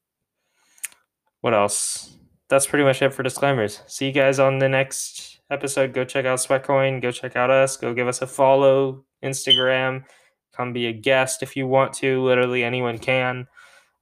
What 1.41 1.53
else? 1.53 2.17
That's 2.49 2.67
pretty 2.67 2.85
much 2.85 3.01
it 3.01 3.13
for 3.13 3.23
disclaimers. 3.23 3.81
See 3.87 4.07
you 4.07 4.11
guys 4.11 4.39
on 4.39 4.59
the 4.59 4.69
next 4.69 5.39
episode. 5.49 5.93
Go 5.93 6.05
check 6.05 6.25
out 6.25 6.39
Sweatcoin. 6.39 7.01
Go 7.01 7.11
check 7.11 7.35
out 7.35 7.49
us. 7.49 7.77
Go 7.77 7.93
give 7.93 8.07
us 8.07 8.21
a 8.21 8.27
follow. 8.27 9.03
Instagram. 9.23 10.03
Come 10.55 10.73
be 10.73 10.87
a 10.87 10.93
guest 10.93 11.43
if 11.43 11.55
you 11.55 11.67
want 11.67 11.93
to. 11.95 12.23
Literally 12.23 12.63
anyone 12.63 12.97
can. 12.97 13.47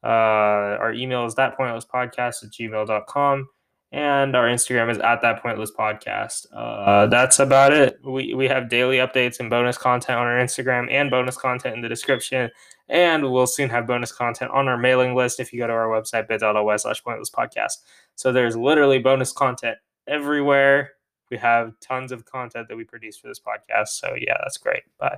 Uh, 0.04 0.78
our 0.80 0.94
email 0.94 1.26
is 1.26 1.36
thatpointlesspodcast 1.36 2.44
at 2.44 2.52
gmail.com 2.52 3.48
and 3.92 4.36
our 4.36 4.46
Instagram 4.46 4.92
is 4.92 4.98
at 5.00 5.22
that 5.22 5.42
pointless 5.42 5.72
podcast. 5.72 6.48
Uh, 6.54 7.08
that's 7.08 7.40
about 7.40 7.74
it. 7.74 7.98
We 8.04 8.34
we 8.34 8.48
have 8.48 8.70
daily 8.70 8.98
updates 8.98 9.40
and 9.40 9.50
bonus 9.50 9.78
content 9.78 10.20
on 10.20 10.28
our 10.28 10.38
Instagram 10.38 10.92
and 10.92 11.10
bonus 11.10 11.38
content 11.38 11.76
in 11.76 11.82
the 11.82 11.90
description. 11.90 12.52
And 12.88 13.32
we'll 13.32 13.48
soon 13.48 13.70
have 13.72 13.88
bonus 13.88 14.12
content 14.12 14.52
on 14.52 14.68
our 14.68 14.78
mailing 14.78 15.16
list 15.16 15.40
if 15.40 15.52
you 15.52 15.60
go 15.60 15.68
to 15.68 15.74
our 15.74 15.88
website 15.88 16.28
bit.ly 16.28 16.76
slash 16.78 17.04
pointless 17.04 17.32
podcast. 17.32 17.78
So 18.16 18.32
there's 18.32 18.56
literally 18.56 19.00
bonus 19.00 19.32
content 19.32 19.78
everywhere. 20.08 20.92
We 21.32 21.38
have 21.38 21.74
tons 21.80 22.12
of 22.12 22.26
content 22.26 22.68
that 22.70 22.76
we 22.76 22.84
produce 22.84 23.18
for 23.18 23.28
this 23.28 23.40
podcast. 23.40 23.88
So 23.88 24.14
yeah, 24.16 24.38
that's 24.44 24.58
great. 24.58 24.84
Bye. 25.00 25.18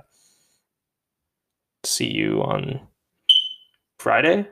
See 1.84 2.10
you 2.10 2.42
on 2.42 2.80
Friday. 3.98 4.48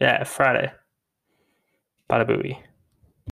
Yeah, 0.00 0.24
Friday. 0.24 0.70
Bada 2.10 2.26
booey. 2.26 2.58